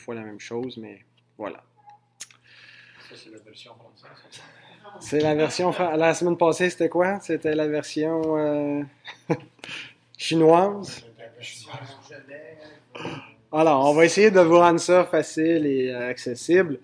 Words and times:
fois 0.00 0.14
la 0.14 0.22
même 0.22 0.40
chose, 0.40 0.76
mais 0.78 1.04
voilà. 1.38 1.62
Ça, 3.08 3.14
c'est 3.16 3.30
la 3.30 3.38
version 3.38 3.74
française. 3.74 4.10
C'est 5.00 5.20
la 5.20 5.34
version. 5.34 5.74
La 5.96 6.14
semaine 6.14 6.36
passée, 6.36 6.70
c'était 6.70 6.88
quoi? 6.88 7.20
C'était 7.20 7.54
la 7.54 7.68
version 7.68 8.36
euh, 8.36 8.82
chinoise? 10.16 11.04
Alors, 13.52 13.90
on 13.90 13.94
va 13.94 14.04
essayer 14.04 14.30
de 14.30 14.40
vous 14.40 14.58
rendre 14.58 14.80
ça 14.80 15.04
facile 15.04 15.66
et 15.66 15.90
euh, 15.90 16.08
accessible. 16.08 16.78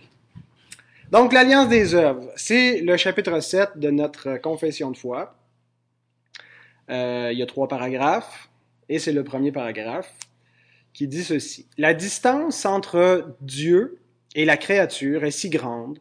Donc, 1.11 1.33
l'Alliance 1.33 1.69
des 1.69 1.95
œuvres, 1.95 2.33
c'est 2.37 2.81
le 2.81 2.97
chapitre 2.97 3.39
7 3.41 3.77
de 3.77 3.91
notre 3.91 4.39
confession 4.39 4.91
de 4.91 4.97
foi. 4.97 5.37
Euh, 6.91 7.31
il 7.33 7.39
y 7.39 7.43
a 7.43 7.47
trois 7.47 7.69
paragraphes, 7.69 8.49
et 8.89 8.99
c'est 8.99 9.13
le 9.13 9.25
premier 9.25 9.53
paragraphe 9.53 10.13
qui 10.97 11.09
dit 11.09 11.25
ceci. 11.25 11.67
La 11.77 11.93
distance 11.93 12.65
entre 12.65 13.37
Dieu 13.43 14.01
et 14.35 14.47
la 14.47 14.57
créature 14.57 15.25
est 15.25 15.31
si 15.31 15.51
grande 15.51 15.99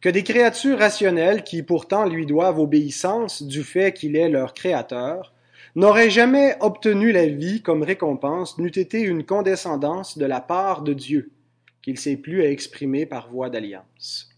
que 0.00 0.08
des 0.08 0.22
créatures 0.22 0.78
rationnelles 0.78 1.44
qui 1.44 1.62
pourtant 1.62 2.06
lui 2.06 2.24
doivent 2.24 2.58
obéissance 2.58 3.42
du 3.42 3.62
fait 3.62 3.92
qu'il 3.92 4.16
est 4.16 4.30
leur 4.30 4.54
créateur, 4.54 5.34
n'auraient 5.76 6.08
jamais 6.08 6.56
obtenu 6.60 7.12
la 7.12 7.26
vie 7.26 7.60
comme 7.60 7.82
récompense 7.82 8.56
n'eût 8.56 8.72
été 8.74 9.02
une 9.02 9.26
condescendance 9.26 10.16
de 10.16 10.24
la 10.24 10.40
part 10.40 10.80
de 10.80 10.94
Dieu, 10.94 11.30
qu'il 11.82 11.98
s'est 11.98 12.16
plus 12.16 12.40
à 12.40 12.48
exprimer 12.48 13.04
par 13.04 13.28
voie 13.28 13.50
d'alliance. 13.50 14.30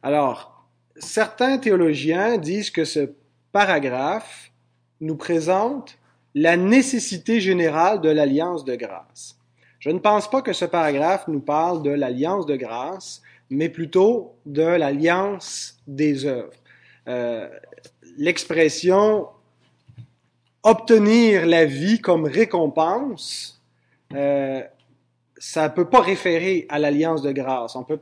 Alors, 0.00 0.64
certains 0.96 1.58
théologiens 1.58 2.38
disent 2.38 2.70
que 2.70 2.84
ce 2.84 3.14
paragraphe 3.50 4.52
nous 5.00 5.16
présente 5.16 5.98
la 6.34 6.56
nécessité 6.56 7.40
générale 7.40 8.00
de 8.00 8.08
l'alliance 8.08 8.64
de 8.64 8.74
grâce. 8.74 9.36
Je 9.78 9.90
ne 9.90 9.98
pense 9.98 10.30
pas 10.30 10.42
que 10.42 10.52
ce 10.52 10.64
paragraphe 10.64 11.28
nous 11.28 11.40
parle 11.40 11.82
de 11.82 11.90
l'alliance 11.90 12.46
de 12.46 12.56
grâce, 12.56 13.22
mais 13.50 13.68
plutôt 13.68 14.34
de 14.46 14.62
l'alliance 14.62 15.78
des 15.86 16.24
œuvres. 16.24 16.52
Euh, 17.08 17.48
L'expression 18.16 19.28
obtenir 20.62 21.46
la 21.46 21.66
vie 21.66 22.00
comme 22.00 22.24
récompense, 22.24 23.62
euh, 24.14 24.62
ça 25.36 25.68
ne 25.68 25.74
peut 25.74 25.84
pas 25.84 26.00
référer 26.00 26.66
à 26.70 26.78
l'alliance 26.78 27.20
de 27.22 27.32
grâce. 27.32 27.76
On 27.76 27.84
peut, 27.84 28.00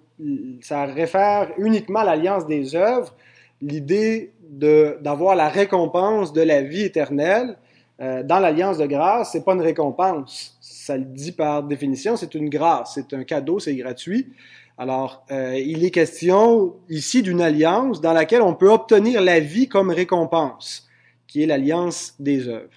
ça 0.61 0.85
réfère 0.85 1.51
uniquement 1.59 2.01
à 2.01 2.05
l'alliance 2.05 2.47
des 2.47 2.77
œuvres, 2.77 3.15
l'idée 3.61 4.33
d'avoir 4.49 5.35
la 5.35 5.49
récompense 5.49 6.33
de 6.33 6.43
la 6.43 6.63
vie 6.63 6.83
éternelle. 6.83 7.57
Euh, 8.01 8.23
dans 8.23 8.39
l'alliance 8.39 8.79
de 8.79 8.87
grâce, 8.87 9.33
c'est 9.33 9.45
pas 9.45 9.53
une 9.55 9.61
récompense. 9.61 10.57
Ça 10.61 10.97
le 10.97 11.05
dit 11.05 11.33
par 11.33 11.63
définition, 11.63 12.17
c'est 12.17 12.35
une 12.35 12.49
grâce, 12.49 12.95
c'est 12.95 13.13
un 13.13 13.25
cadeau, 13.25 13.59
c'est 13.59 13.75
gratuit. 13.75 14.33
Alors, 14.79 15.25
euh, 15.31 15.57
il 15.59 15.85
est 15.85 15.91
question 15.91 16.75
ici 16.89 17.23
d'une 17.23 17.41
alliance 17.41 18.01
dans 18.01 18.13
laquelle 18.13 18.43
on 18.43 18.55
peut 18.55 18.71
obtenir 18.71 19.21
la 19.21 19.39
vie 19.39 19.69
comme 19.69 19.91
récompense, 19.91 20.89
qui 21.27 21.43
est 21.43 21.47
l'alliance 21.47 22.15
des 22.19 22.49
œuvres. 22.49 22.73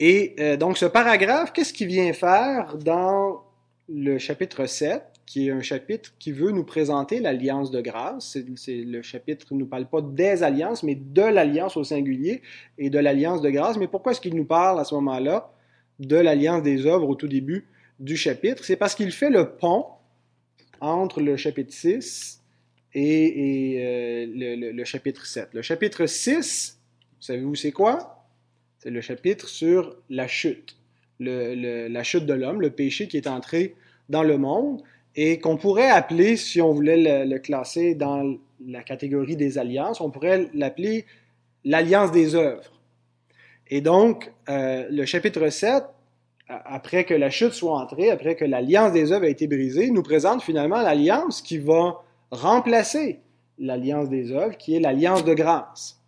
Et 0.00 0.34
euh, 0.40 0.56
donc, 0.56 0.76
ce 0.76 0.86
paragraphe, 0.86 1.52
qu'est-ce 1.52 1.72
qu'il 1.72 1.86
vient 1.86 2.12
faire 2.12 2.76
dans 2.76 3.44
le 3.88 4.18
chapitre 4.18 4.66
7, 4.66 5.02
qui 5.26 5.48
est 5.48 5.50
un 5.50 5.62
chapitre 5.62 6.12
qui 6.18 6.32
veut 6.32 6.50
nous 6.50 6.64
présenter 6.64 7.20
l'alliance 7.20 7.70
de 7.70 7.80
grâce. 7.80 8.38
C'est 8.56 8.76
le 8.76 9.02
chapitre 9.02 9.54
ne 9.54 9.60
nous 9.60 9.66
parle 9.66 9.86
pas 9.86 10.02
des 10.02 10.42
alliances, 10.42 10.82
mais 10.82 10.94
de 10.94 11.22
l'alliance 11.22 11.76
au 11.76 11.84
singulier 11.84 12.42
et 12.78 12.90
de 12.90 12.98
l'alliance 12.98 13.40
de 13.40 13.50
grâce. 13.50 13.76
Mais 13.76 13.88
pourquoi 13.88 14.12
est-ce 14.12 14.20
qu'il 14.20 14.34
nous 14.34 14.44
parle 14.44 14.78
à 14.80 14.84
ce 14.84 14.94
moment-là 14.94 15.52
de 15.98 16.16
l'alliance 16.16 16.62
des 16.62 16.86
œuvres 16.86 17.08
au 17.08 17.14
tout 17.14 17.28
début 17.28 17.66
du 17.98 18.16
chapitre? 18.16 18.64
C'est 18.64 18.76
parce 18.76 18.94
qu'il 18.94 19.12
fait 19.12 19.30
le 19.30 19.50
pont 19.50 19.86
entre 20.80 21.20
le 21.20 21.36
chapitre 21.36 21.72
6 21.72 22.42
et, 22.94 23.76
euh, 23.78 24.72
le, 24.72 24.84
chapitre 24.84 25.26
7. 25.26 25.48
Le 25.52 25.62
chapitre 25.62 26.06
6, 26.06 26.78
savez-vous 27.20 27.54
c'est 27.54 27.72
quoi? 27.72 28.26
C'est 28.78 28.90
le 28.90 29.00
chapitre 29.00 29.48
sur 29.48 29.96
la 30.10 30.28
chute, 30.28 30.76
la 31.18 32.02
chute 32.02 32.26
de 32.26 32.34
l'homme, 32.34 32.60
le 32.60 32.70
péché 32.70 33.08
qui 33.08 33.16
est 33.16 33.26
entré 33.26 33.74
dans 34.10 34.22
le 34.22 34.36
monde 34.36 34.82
et 35.16 35.38
qu'on 35.38 35.56
pourrait 35.56 35.90
appeler, 35.90 36.36
si 36.36 36.60
on 36.60 36.72
voulait 36.72 37.24
le, 37.24 37.38
classer 37.38 37.94
dans 37.94 38.36
la 38.66 38.82
catégorie 38.82 39.36
des 39.36 39.58
alliances, 39.58 40.00
on 40.00 40.10
pourrait 40.10 40.48
l'appeler 40.54 41.06
l'alliance 41.64 42.12
des 42.12 42.34
œuvres. 42.34 42.72
Et 43.68 43.80
donc, 43.80 44.32
euh, 44.48 44.86
le 44.90 45.04
chapitre 45.04 45.48
7 45.48 45.84
après 46.48 47.04
que 47.04 47.14
la 47.14 47.30
chute 47.30 47.52
soit 47.52 47.78
entrée, 47.78 48.10
après 48.10 48.34
que 48.34 48.44
l'alliance 48.44 48.92
des 48.92 49.12
œuvres 49.12 49.24
a 49.24 49.28
été 49.28 49.46
brisée, 49.46 49.90
nous 49.90 50.02
présente 50.02 50.42
finalement 50.42 50.82
l'alliance 50.82 51.40
qui 51.40 51.58
va 51.58 52.02
remplacer 52.30 53.20
l'alliance 53.58 54.08
des 54.08 54.32
œuvres, 54.32 54.56
qui 54.56 54.76
est 54.76 54.80
l'alliance 54.80 55.24
de 55.24 55.32
grâce. 55.32 56.00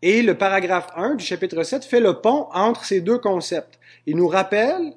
Et 0.00 0.22
le 0.22 0.36
paragraphe 0.36 0.88
1 0.94 1.16
du 1.16 1.24
chapitre 1.24 1.62
7 1.64 1.84
fait 1.84 2.00
le 2.00 2.20
pont 2.20 2.46
entre 2.52 2.84
ces 2.84 3.00
deux 3.00 3.18
concepts. 3.18 3.80
Il 4.06 4.16
nous 4.16 4.28
rappelle 4.28 4.92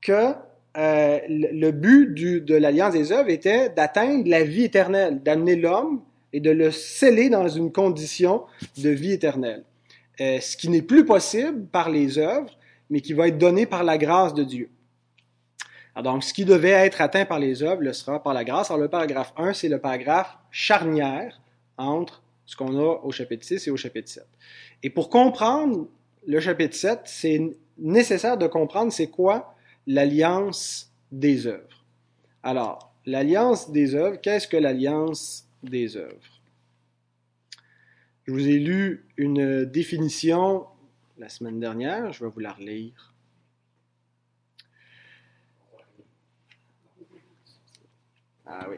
que 0.00 0.34
euh, 0.76 1.20
le 1.28 1.70
but 1.70 2.14
de 2.14 2.54
l'alliance 2.54 2.94
des 2.94 3.12
œuvres 3.12 3.30
était 3.30 3.68
d'atteindre 3.68 4.28
la 4.28 4.42
vie 4.42 4.64
éternelle, 4.64 5.22
d'amener 5.22 5.56
l'homme 5.56 6.02
et 6.32 6.40
de 6.40 6.50
le 6.50 6.72
sceller 6.72 7.28
dans 7.30 7.48
une 7.48 7.70
condition 7.70 8.42
de 8.78 8.90
vie 8.90 9.12
éternelle. 9.12 9.64
Euh, 10.20 10.40
ce 10.40 10.56
qui 10.56 10.68
n'est 10.68 10.82
plus 10.82 11.04
possible 11.04 11.66
par 11.66 11.90
les 11.90 12.18
œuvres, 12.18 12.50
mais 12.90 13.00
qui 13.00 13.12
va 13.12 13.28
être 13.28 13.38
donné 13.38 13.66
par 13.66 13.84
la 13.84 13.98
grâce 13.98 14.34
de 14.34 14.42
Dieu. 14.42 14.70
Alors 15.94 16.14
donc, 16.14 16.24
ce 16.24 16.34
qui 16.34 16.44
devait 16.44 16.70
être 16.70 17.00
atteint 17.00 17.24
par 17.24 17.38
les 17.38 17.62
œuvres 17.62 17.82
le 17.82 17.92
sera 17.92 18.20
par 18.20 18.34
la 18.34 18.44
grâce. 18.44 18.70
Alors, 18.70 18.82
le 18.82 18.88
paragraphe 18.88 19.32
1, 19.36 19.52
c'est 19.52 19.68
le 19.68 19.78
paragraphe 19.78 20.36
charnière 20.50 21.40
entre 21.76 22.22
ce 22.46 22.56
qu'on 22.56 22.76
a 22.78 23.00
au 23.02 23.12
chapitre 23.12 23.44
6 23.46 23.68
et 23.68 23.70
au 23.70 23.76
chapitre 23.76 24.10
7. 24.10 24.26
Et 24.82 24.90
pour 24.90 25.08
comprendre 25.08 25.86
le 26.26 26.40
chapitre 26.40 26.74
7, 26.74 27.00
c'est 27.04 27.40
nécessaire 27.78 28.36
de 28.36 28.46
comprendre 28.46 28.92
c'est 28.92 29.06
quoi 29.06 29.53
l'alliance 29.86 30.92
des 31.12 31.46
œuvres. 31.46 31.84
Alors, 32.42 32.94
l'alliance 33.06 33.70
des 33.70 33.94
œuvres, 33.94 34.20
qu'est-ce 34.20 34.48
que 34.48 34.56
l'alliance 34.56 35.48
des 35.62 35.96
œuvres? 35.96 36.42
Je 38.26 38.32
vous 38.32 38.48
ai 38.48 38.58
lu 38.58 39.06
une 39.16 39.64
définition 39.64 40.66
la 41.18 41.28
semaine 41.28 41.60
dernière. 41.60 42.12
Je 42.12 42.24
vais 42.24 42.30
vous 42.30 42.40
la 42.40 42.52
relire. 42.52 43.14
Ah 48.46 48.66
oui. 48.70 48.76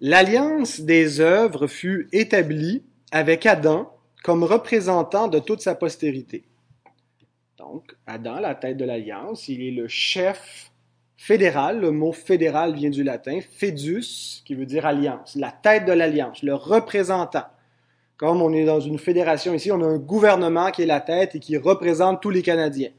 L'alliance 0.00 0.80
des 0.80 1.20
œuvres 1.20 1.66
fut 1.66 2.08
établie 2.12 2.84
avec 3.10 3.46
Adam 3.46 3.96
comme 4.22 4.44
représentant 4.44 5.28
de 5.28 5.38
toute 5.38 5.60
sa 5.60 5.74
postérité. 5.74 6.44
Donc, 7.72 7.96
Adam, 8.06 8.40
la 8.40 8.54
tête 8.54 8.76
de 8.76 8.84
l'alliance, 8.84 9.48
il 9.48 9.62
est 9.62 9.70
le 9.70 9.88
chef 9.88 10.70
fédéral. 11.16 11.80
Le 11.80 11.90
mot 11.90 12.12
fédéral 12.12 12.74
vient 12.74 12.90
du 12.90 13.02
latin, 13.02 13.38
fedus, 13.40 14.42
qui 14.44 14.54
veut 14.54 14.66
dire 14.66 14.84
alliance, 14.84 15.34
la 15.36 15.50
tête 15.50 15.86
de 15.86 15.92
l'alliance, 15.92 16.42
le 16.42 16.54
représentant. 16.54 17.46
Comme 18.16 18.42
on 18.42 18.52
est 18.52 18.64
dans 18.64 18.80
une 18.80 18.98
fédération 18.98 19.54
ici, 19.54 19.72
on 19.72 19.80
a 19.80 19.86
un 19.86 19.98
gouvernement 19.98 20.70
qui 20.70 20.82
est 20.82 20.86
la 20.86 21.00
tête 21.00 21.34
et 21.34 21.40
qui 21.40 21.56
représente 21.56 22.20
tous 22.20 22.30
les 22.30 22.42
Canadiens. 22.42 22.90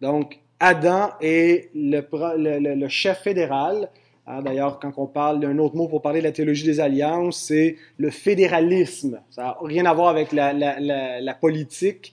Donc, 0.00 0.38
Adam 0.60 1.10
est 1.20 1.70
le, 1.74 2.88
chef 2.88 3.22
fédéral. 3.22 3.88
Hein, 4.26 4.42
d'ailleurs, 4.42 4.78
quand 4.78 4.92
on 4.98 5.06
parle 5.06 5.40
d'un 5.40 5.58
autre 5.58 5.74
mot 5.74 5.88
pour 5.88 6.02
parler 6.02 6.20
de 6.20 6.26
la 6.26 6.32
théologie 6.32 6.64
des 6.64 6.78
alliances, 6.78 7.40
c'est 7.40 7.76
le 7.96 8.10
fédéralisme. 8.10 9.20
Ça 9.30 9.42
n'a 9.42 9.56
rien 9.62 9.86
à 9.86 9.94
voir 9.94 10.08
avec 10.08 10.32
la, 10.32 11.34
politique 11.40 12.12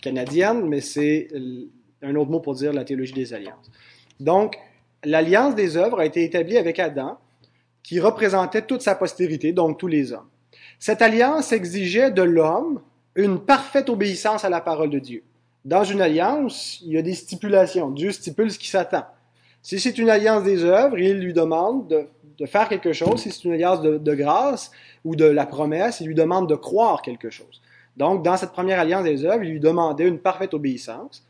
canadienne, 0.00 0.66
mais 0.66 0.80
c'est 0.80 1.28
un 2.02 2.14
autre 2.16 2.30
mot 2.30 2.40
pour 2.40 2.54
dire 2.54 2.72
la 2.72 2.84
théologie 2.84 3.12
des 3.12 3.32
alliances. 3.34 3.70
Donc, 4.20 4.58
l'alliance 5.04 5.54
des 5.54 5.76
œuvres 5.76 6.00
a 6.00 6.06
été 6.06 6.24
établie 6.24 6.58
avec 6.58 6.78
Adam, 6.78 7.18
qui 7.82 8.00
représentait 8.00 8.62
toute 8.62 8.82
sa 8.82 8.94
postérité, 8.94 9.52
donc 9.52 9.78
tous 9.78 9.86
les 9.86 10.12
hommes. 10.12 10.28
Cette 10.78 11.02
alliance 11.02 11.52
exigeait 11.52 12.10
de 12.10 12.22
l'homme 12.22 12.80
une 13.14 13.38
parfaite 13.38 13.88
obéissance 13.88 14.44
à 14.44 14.50
la 14.50 14.60
parole 14.60 14.90
de 14.90 14.98
Dieu. 14.98 15.22
Dans 15.64 15.84
une 15.84 16.00
alliance, 16.00 16.80
il 16.84 16.92
y 16.92 16.98
a 16.98 17.02
des 17.02 17.14
stipulations. 17.14 17.90
Dieu 17.90 18.12
stipule 18.12 18.50
ce 18.50 18.58
qui 18.58 18.68
s'attend. 18.68 19.04
Si 19.62 19.80
c'est 19.80 19.98
une 19.98 20.10
alliance 20.10 20.44
des 20.44 20.64
œuvres, 20.64 20.98
il 20.98 21.18
lui 21.18 21.32
demande 21.32 21.88
de, 21.88 22.46
faire 22.46 22.68
quelque 22.68 22.92
chose. 22.92 23.22
Si 23.22 23.32
c'est 23.32 23.44
une 23.44 23.54
alliance 23.54 23.80
de, 23.80 24.14
grâce 24.14 24.70
ou 25.04 25.16
de 25.16 25.24
la 25.24 25.46
promesse, 25.46 26.00
il 26.00 26.08
lui 26.08 26.14
demande 26.14 26.48
de 26.48 26.54
croire 26.54 27.02
quelque 27.02 27.30
chose. 27.30 27.62
Donc, 27.96 28.22
dans 28.22 28.36
cette 28.36 28.52
première 28.52 28.78
alliance 28.78 29.04
des 29.04 29.24
œuvres, 29.24 29.42
il 29.42 29.52
lui 29.52 29.60
demandait 29.60 30.06
une 30.06 30.18
parfaite 30.18 30.54
obéissance. 30.54 31.24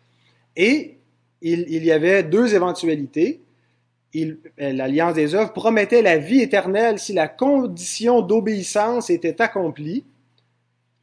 Et 0.56 0.98
il 1.42 1.84
y 1.84 1.92
avait 1.92 2.22
deux 2.22 2.54
éventualités. 2.54 3.40
L'alliance 4.58 5.14
des 5.14 5.34
œuvres 5.34 5.52
promettait 5.52 6.02
la 6.02 6.18
vie 6.18 6.40
éternelle 6.40 6.98
si 6.98 7.12
la 7.12 7.28
condition 7.28 8.22
d'obéissance 8.22 9.10
était 9.10 9.40
accomplie, 9.40 10.04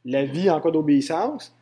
la 0.04 0.24
vie 0.24 0.50
en 0.50 0.60
cas 0.60 0.70
d'obéissance, 0.70 1.54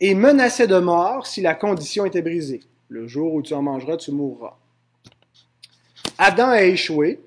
et 0.00 0.14
menaçait 0.14 0.66
de 0.66 0.78
mort 0.78 1.26
si 1.26 1.40
la 1.40 1.54
condition 1.54 2.04
était 2.04 2.22
brisée. 2.22 2.62
Le 2.88 3.06
jour 3.06 3.34
où 3.34 3.42
tu 3.42 3.54
en 3.54 3.62
mangeras, 3.62 3.96
tu 3.96 4.10
mourras. 4.12 4.56
Adam 6.18 6.48
a 6.48 6.62
échoué, 6.62 7.20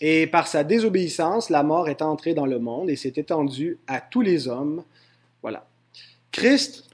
et 0.00 0.26
par 0.26 0.48
sa 0.48 0.64
désobéissance, 0.64 1.50
la 1.50 1.62
mort 1.62 1.88
est 1.88 2.02
entrée 2.02 2.34
dans 2.34 2.46
le 2.46 2.58
monde 2.58 2.90
et 2.90 2.96
s'est 2.96 3.12
étendue 3.16 3.78
à 3.86 4.00
tous 4.00 4.22
les 4.22 4.48
hommes. 4.48 4.82
Voilà. 5.42 5.66
Christ 6.30 6.88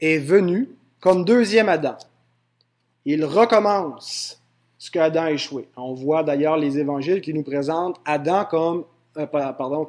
est 0.00 0.18
venu 0.18 0.70
comme 1.00 1.24
deuxième 1.24 1.68
Adam. 1.68 1.96
Il 3.04 3.24
recommence 3.24 4.40
ce 4.78 4.90
que 4.90 4.98
Adam 4.98 5.22
a 5.22 5.32
échoué. 5.32 5.68
On 5.76 5.94
voit 5.94 6.22
d'ailleurs 6.22 6.56
les 6.56 6.78
évangiles 6.78 7.20
qui 7.20 7.32
nous 7.34 7.42
présentent 7.42 8.00
Adam 8.04 8.44
comme, 8.44 8.84
euh, 9.16 9.26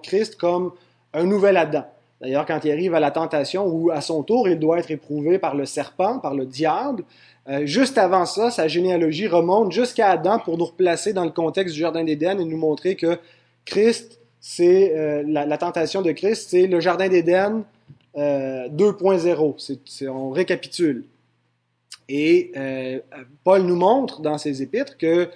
Christ 0.04 0.36
comme 0.36 0.72
un 1.14 1.24
nouvel 1.24 1.58
Adam. 1.58 1.86
D'ailleurs, 2.22 2.46
quand 2.46 2.64
il 2.64 2.72
arrive 2.72 2.94
à 2.96 3.00
la 3.00 3.12
tentation 3.12 3.66
où 3.68 3.92
à 3.92 4.02
son 4.02 4.24
tour 4.24 4.48
il 4.48 4.58
doit 4.58 4.80
être 4.80 4.92
éprouvé 4.92 5.38
par 5.38 5.56
le 5.56 5.66
serpent, 5.66 6.20
par 6.20 6.34
le 6.34 6.46
diable, 6.46 7.04
euh, 7.48 7.66
juste 7.66 7.98
avant 7.98 8.26
ça, 8.26 8.52
sa 8.52 8.68
généalogie 8.68 9.28
remonte 9.28 9.72
jusqu'à 9.72 10.10
Adam 10.10 10.40
pour 10.40 10.58
nous 10.58 10.66
replacer 10.66 11.14
dans 11.14 11.26
le 11.26 11.32
contexte 11.32 11.76
du 11.76 11.82
Jardin 11.82 12.04
d'Éden 12.04 12.40
et 12.40 12.46
nous 12.46 12.58
montrer 12.58 12.96
que 12.96 13.20
Christ, 13.66 14.20
c'est 14.48 14.96
euh, 14.96 15.24
la, 15.26 15.58
tentation 15.58 16.04
de 16.04 16.12
Christ, 16.12 16.52
c'est 16.52 16.68
le 16.68 16.80
Jardin 16.80 17.10
d'Éden 17.10 17.64
2.0. 18.16 20.08
on 20.08 20.30
récapitule. 20.30 21.06
Et 22.08 22.52
euh, 22.56 23.00
Paul 23.44 23.64
nous 23.64 23.76
montre 23.76 24.22
dans 24.22 24.38
ses 24.38 24.62
épîtres 24.62 25.00
que 25.00 25.32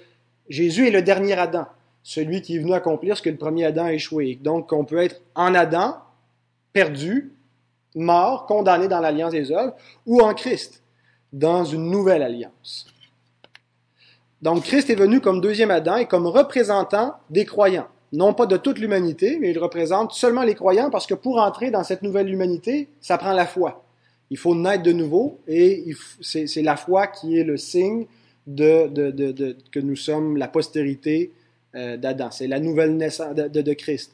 Jésus 0.48 0.88
est 0.88 0.92
le 0.92 1.02
dernier 1.02 1.34
Adam, 1.34 1.66
celui 2.04 2.44
qui 2.44 2.58
est 2.58 2.60
venu 2.60 2.74
accomplir 2.74 3.18
ce 3.18 3.24
que 3.24 3.32
le 3.32 3.38
premier 3.38 3.66
Adam 3.66 3.86
a 3.86 3.94
échoué. 3.94 4.38
Donc, 4.40 4.72
on 4.72 4.86
peut 4.86 5.00
être 5.00 5.20
en 5.34 5.56
Adam, 5.56 5.98
perdu, 6.72 7.34
mort, 7.96 8.46
condamné 8.46 8.88
dans 8.88 9.00
l'alliance 9.00 9.32
des 9.32 9.52
œuvres, 9.52 9.76
ou 10.06 10.22
en 10.22 10.36
Christ, 10.36 10.84
dans 11.34 11.66
une 11.66 11.90
nouvelle 11.90 12.22
alliance. 12.22 12.86
Donc, 14.44 14.66
Christ 14.66 14.92
est 14.92 14.96
venu 14.96 15.20
comme 15.20 15.42
deuxième 15.42 15.72
Adam 15.72 15.98
et 15.98 16.06
comme 16.06 16.28
représentant 16.28 17.16
des 17.32 17.46
croyants. 17.46 17.88
Non 18.12 18.34
pas 18.34 18.48
de 18.48 18.58
toute 18.58 18.80
l'humanité, 18.80 19.38
mais 19.40 19.52
il 19.52 19.60
représente 19.60 20.14
seulement 20.14 20.44
les 20.44 20.56
croyants 20.56 20.90
parce 20.90 21.06
que 21.06 21.14
pour 21.14 21.38
entrer 21.40 21.70
dans 21.70 21.84
cette 21.84 22.02
nouvelle 22.02 22.30
humanité, 22.30 22.88
ça 23.02 23.18
prend 23.18 23.34
la 23.34 23.46
foi. 23.46 23.84
Il 24.32 24.38
faut 24.38 24.56
naître 24.56 24.84
de 24.84 24.92
nouveau 24.92 25.40
et 25.48 25.86
c'est 26.22 26.62
la 26.62 26.76
foi 26.76 27.08
qui 27.08 27.38
est 27.38 27.44
le 27.44 27.58
signe 27.58 28.06
de, 28.48 29.56
que 29.72 29.80
nous 29.80 29.96
sommes 29.96 30.38
la 30.38 30.48
postérité 30.48 31.32
euh, 31.76 31.98
d'Adam. 31.98 32.30
C'est 32.32 32.48
la 32.48 32.60
nouvelle 32.60 32.98
naissance 32.98 33.36
de, 33.36 33.74
Christ. 33.74 34.12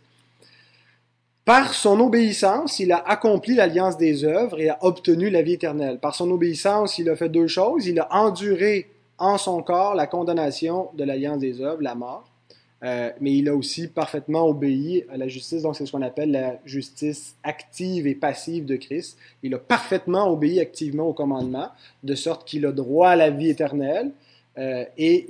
Par 1.46 1.74
son 1.74 2.00
obéissance, 2.00 2.80
il 2.80 2.92
a 2.92 2.98
accompli 2.98 3.56
l'alliance 3.56 3.98
des 3.98 4.26
œuvres 4.26 4.60
et 4.60 4.70
a 4.70 4.78
obtenu 4.82 5.30
la 5.30 5.42
vie 5.42 5.54
éternelle. 5.54 6.00
Par 6.00 6.16
son 6.16 6.32
obéissance, 6.32 6.98
il 6.98 7.10
a 7.10 7.16
fait 7.16 7.30
deux 7.30 7.48
choses. 7.48 7.86
Il 7.88 8.00
a 8.00 8.08
enduré 8.12 8.90
en 9.18 9.38
son 9.38 9.62
corps 9.62 9.96
la 9.96 10.08
condamnation 10.08 10.90
de 10.96 11.04
l'alliance 11.04 11.40
des 11.40 11.62
œuvres, 11.62 11.82
la 11.82 11.96
mort. 11.96 12.35
Euh, 12.84 13.10
mais 13.22 13.36
il 13.36 13.48
a 13.48 13.56
aussi 13.56 13.88
parfaitement 13.88 14.48
obéi 14.48 15.06
à 15.10 15.18
la 15.18 15.28
justice, 15.28 15.62
donc 15.62 15.76
c'est 15.76 15.86
ce 15.86 15.92
qu'on 15.92 16.02
appelle 16.02 16.32
la 16.32 16.60
justice 16.66 17.36
active 17.44 18.06
et 18.06 18.16
passive 18.16 18.66
de 18.66 18.76
Christ. 18.76 19.18
Il 19.44 19.56
a 19.56 19.58
parfaitement 19.58 20.30
obéi 20.30 20.60
activement 20.60 21.06
au 21.06 21.14
commandement, 21.14 21.70
de 22.04 22.16
sorte 22.16 22.48
qu'il 22.48 22.66
a 22.66 22.72
droit 22.72 23.10
à 23.10 23.16
la 23.16 23.30
vie 23.30 23.50
éternelle, 23.50 24.12
euh, 24.58 24.86
et 24.98 25.26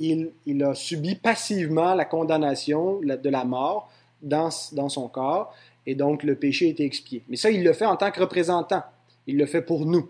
il, 0.45 0.63
a 0.63 0.73
subi 0.75 1.15
passivement 1.15 1.93
la 1.95 2.05
condamnation 2.05 2.99
de 2.99 3.29
la 3.29 3.45
mort 3.45 3.89
dans, 4.21 4.49
dans 4.73 4.89
son 4.89 5.07
corps, 5.07 5.55
et 5.85 5.95
donc 5.95 6.23
le 6.23 6.35
péché 6.35 6.67
a 6.67 6.69
été 6.69 6.83
expié. 6.83 7.23
Mais 7.29 7.37
ça, 7.37 7.51
il 7.51 7.63
le 7.63 7.73
fait 7.73 7.85
en 7.85 7.95
tant 7.95 8.11
que 8.11 8.19
représentant. 8.19 8.83
Il 9.27 9.37
le 9.37 9.45
fait 9.45 9.61
pour 9.61 9.85
nous. 9.85 10.09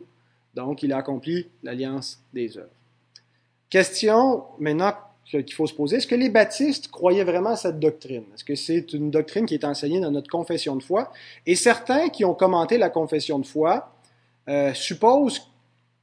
Donc, 0.54 0.84
il 0.84 0.94
a 0.94 0.98
accompli 0.98 1.48
l'alliance 1.64 2.22
des 2.34 2.58
œuvres. 2.58 2.70
Question 3.70 4.44
maintenant 4.60 4.94
qu'il 5.26 5.54
faut 5.54 5.68
se 5.68 5.74
poser. 5.74 5.98
Est-ce 5.98 6.08
que 6.08 6.16
les 6.16 6.30
baptistes 6.30 6.90
croyaient 6.90 7.24
vraiment 7.24 7.52
à 7.52 7.56
cette 7.56 7.80
doctrine? 7.80 8.24
Est-ce 8.34 8.44
que 8.44 8.56
c'est 8.56 8.94
une 8.94 9.10
doctrine 9.12 9.46
qui 9.46 9.56
est 9.56 9.66
enseignée 9.66 10.00
dans 10.00 10.12
notre 10.12 10.30
confession 10.30 10.76
de 10.76 10.84
foi? 10.84 11.12
Et 11.46 11.56
certains 11.56 12.10
qui 12.10 12.24
ont 12.24 12.34
commenté 12.34 12.78
la 12.78 12.90
confession 12.90 13.40
de 13.40 13.46
foi 13.46 13.92
euh, 14.48 14.74
supposent 14.74 15.42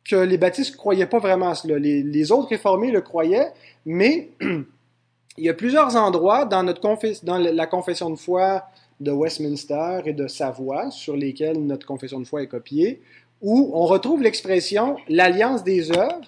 que 0.04 0.16
les 0.16 0.38
baptistes 0.38 0.72
ne 0.72 0.78
croyaient 0.78 1.06
pas 1.06 1.20
vraiment 1.20 1.50
à 1.50 1.54
cela. 1.54 1.78
Les, 1.78 2.32
autres 2.32 2.48
réformés 2.48 2.90
le 2.90 3.00
croyaient, 3.00 3.52
mais 3.86 4.30
il 4.40 5.44
y 5.44 5.48
a 5.48 5.54
plusieurs 5.54 5.94
endroits 5.94 6.44
dans, 6.44 6.64
notre 6.64 6.80
dans 7.24 7.38
la 7.38 7.66
confession 7.66 8.10
de 8.10 8.16
foi 8.16 8.64
de 8.98 9.12
Westminster 9.12 10.00
et 10.04 10.12
de 10.12 10.26
Savoie, 10.26 10.90
sur 10.90 11.16
lesquels 11.16 11.64
notre 11.64 11.86
confession 11.86 12.20
de 12.20 12.24
foi 12.24 12.42
est 12.42 12.48
copiée, 12.48 13.00
où 13.40 13.70
on 13.74 13.86
retrouve 13.86 14.22
l'expression 14.22 14.96
l'alliance 15.08 15.64
des 15.64 15.90
œuvres, 15.90 16.20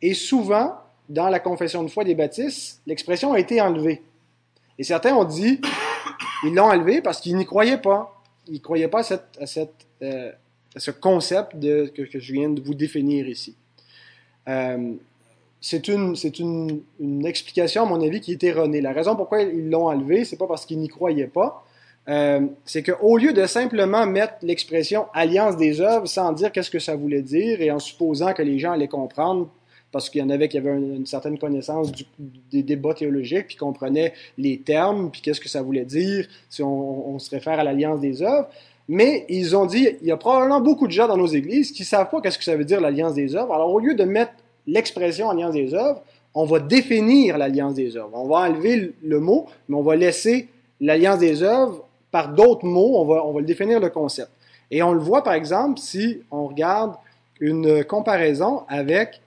et 0.00 0.14
souvent, 0.14 0.81
dans 1.12 1.28
la 1.28 1.40
confession 1.40 1.82
de 1.82 1.88
foi 1.88 2.04
des 2.04 2.14
baptistes, 2.14 2.80
l'expression 2.86 3.32
a 3.32 3.38
été 3.38 3.60
enlevée. 3.60 4.02
Et 4.78 4.82
certains 4.82 5.14
ont 5.14 5.24
dit, 5.24 5.60
ils 6.44 6.54
l'ont 6.54 6.64
enlevée 6.64 7.02
parce 7.02 7.20
qu'ils 7.20 7.36
n'y 7.36 7.44
croyaient 7.44 7.80
pas. 7.80 8.22
Ils 8.48 8.54
ne 8.54 8.58
croyaient 8.58 8.88
pas 8.88 9.00
à, 9.00 9.46
cette, 9.46 9.66
à, 10.00 10.04
euh, 10.04 10.32
ce 10.76 10.90
concept 10.90 11.52
que, 11.60 12.18
je 12.18 12.32
viens 12.32 12.48
de 12.48 12.60
vous 12.60 12.74
définir 12.74 13.28
ici. 13.28 13.54
Euh, 14.48 14.94
c'est 15.60 15.86
une, 15.86 16.16
une, 16.38 16.82
une, 16.98 17.26
explication, 17.26 17.82
à 17.82 17.86
mon 17.86 18.00
avis, 18.00 18.20
qui 18.20 18.32
est 18.32 18.42
erronée. 18.42 18.80
La 18.80 18.92
raison 18.92 19.14
pourquoi 19.14 19.42
ils 19.42 19.70
l'ont 19.70 19.86
enlevée, 19.86 20.24
c'est 20.24 20.38
pas 20.38 20.48
parce 20.48 20.66
qu'ils 20.66 20.80
n'y 20.80 20.88
croyaient 20.88 21.28
pas. 21.28 21.64
Euh, 22.08 22.40
c'est 22.64 22.82
qu'au 22.82 23.16
lieu 23.16 23.32
de 23.32 23.46
simplement 23.46 24.06
mettre 24.06 24.34
l'expression 24.42 25.06
alliance 25.14 25.56
des 25.56 25.80
œuvres 25.80 26.08
sans 26.08 26.32
dire 26.32 26.50
qu'est-ce 26.50 26.70
que 26.70 26.80
ça 26.80 26.96
voulait 26.96 27.22
dire 27.22 27.60
et 27.60 27.70
en 27.70 27.78
supposant 27.78 28.32
que 28.32 28.42
les 28.42 28.58
gens 28.58 28.72
allaient 28.72 28.88
comprendre 28.88 29.48
parce 29.92 30.08
qu'il 30.08 30.22
y 30.22 30.24
en 30.24 30.30
avait 30.30 30.48
qui 30.48 30.56
avaient 30.56 30.70
une, 30.70 31.06
certaine 31.06 31.38
connaissance 31.38 31.92
des 32.50 32.62
débats 32.62 32.94
théologiques, 32.94 33.48
puis 33.48 33.56
comprenaient 33.56 34.14
les 34.38 34.58
termes, 34.58 35.10
puis 35.10 35.20
qu'est-ce 35.20 35.40
que 35.40 35.50
ça 35.50 35.62
voulait 35.62 35.84
dire 35.84 36.26
si 36.48 36.62
on, 36.62 37.18
se 37.18 37.30
réfère 37.30 37.60
à 37.60 37.64
l'alliance 37.64 38.00
des 38.00 38.22
œuvres. 38.22 38.48
Mais 38.88 39.26
ils 39.28 39.54
ont 39.54 39.66
dit, 39.66 39.88
il 40.00 40.08
y 40.08 40.10
a 40.10 40.16
probablement 40.16 40.60
beaucoup 40.60 40.86
de 40.86 40.92
gens 40.92 41.06
dans 41.06 41.16
nos 41.16 41.26
églises 41.26 41.70
qui 41.70 41.82
ne 41.82 41.86
savent 41.86 42.10
pas 42.10 42.20
qu'est-ce 42.20 42.38
que 42.38 42.44
ça 42.44 42.56
veut 42.56 42.64
dire 42.64 42.80
l'alliance 42.80 43.14
des 43.14 43.36
œuvres. 43.36 43.52
Alors 43.54 43.72
au 43.72 43.78
lieu 43.78 43.94
de 43.94 44.04
mettre 44.04 44.32
l'expression 44.66 45.30
alliance 45.30 45.52
des 45.52 45.74
œuvres, 45.74 46.02
on 46.34 46.46
va 46.46 46.58
définir 46.58 47.36
l'alliance 47.36 47.74
des 47.74 47.96
œuvres. 47.96 48.10
On 48.14 48.26
va 48.26 48.48
enlever 48.48 48.92
le 49.02 49.20
mot, 49.20 49.46
mais 49.68 49.76
on 49.76 49.82
va 49.82 49.94
laisser 49.94 50.48
l'alliance 50.80 51.18
des 51.18 51.42
œuvres 51.42 51.84
par 52.10 52.32
d'autres 52.32 52.64
mots, 52.64 52.98
on 52.98 53.04
va, 53.04 53.24
on 53.24 53.32
va 53.32 53.40
le 53.40 53.46
définir 53.46 53.78
le 53.78 53.90
concept. 53.90 54.30
Et 54.70 54.82
on 54.82 54.92
le 54.92 55.00
voit 55.00 55.22
par 55.22 55.34
exemple 55.34 55.78
si 55.78 56.22
on 56.30 56.46
regarde 56.46 56.94
une 57.40 57.84
comparaison 57.84 58.62
avec 58.68 59.20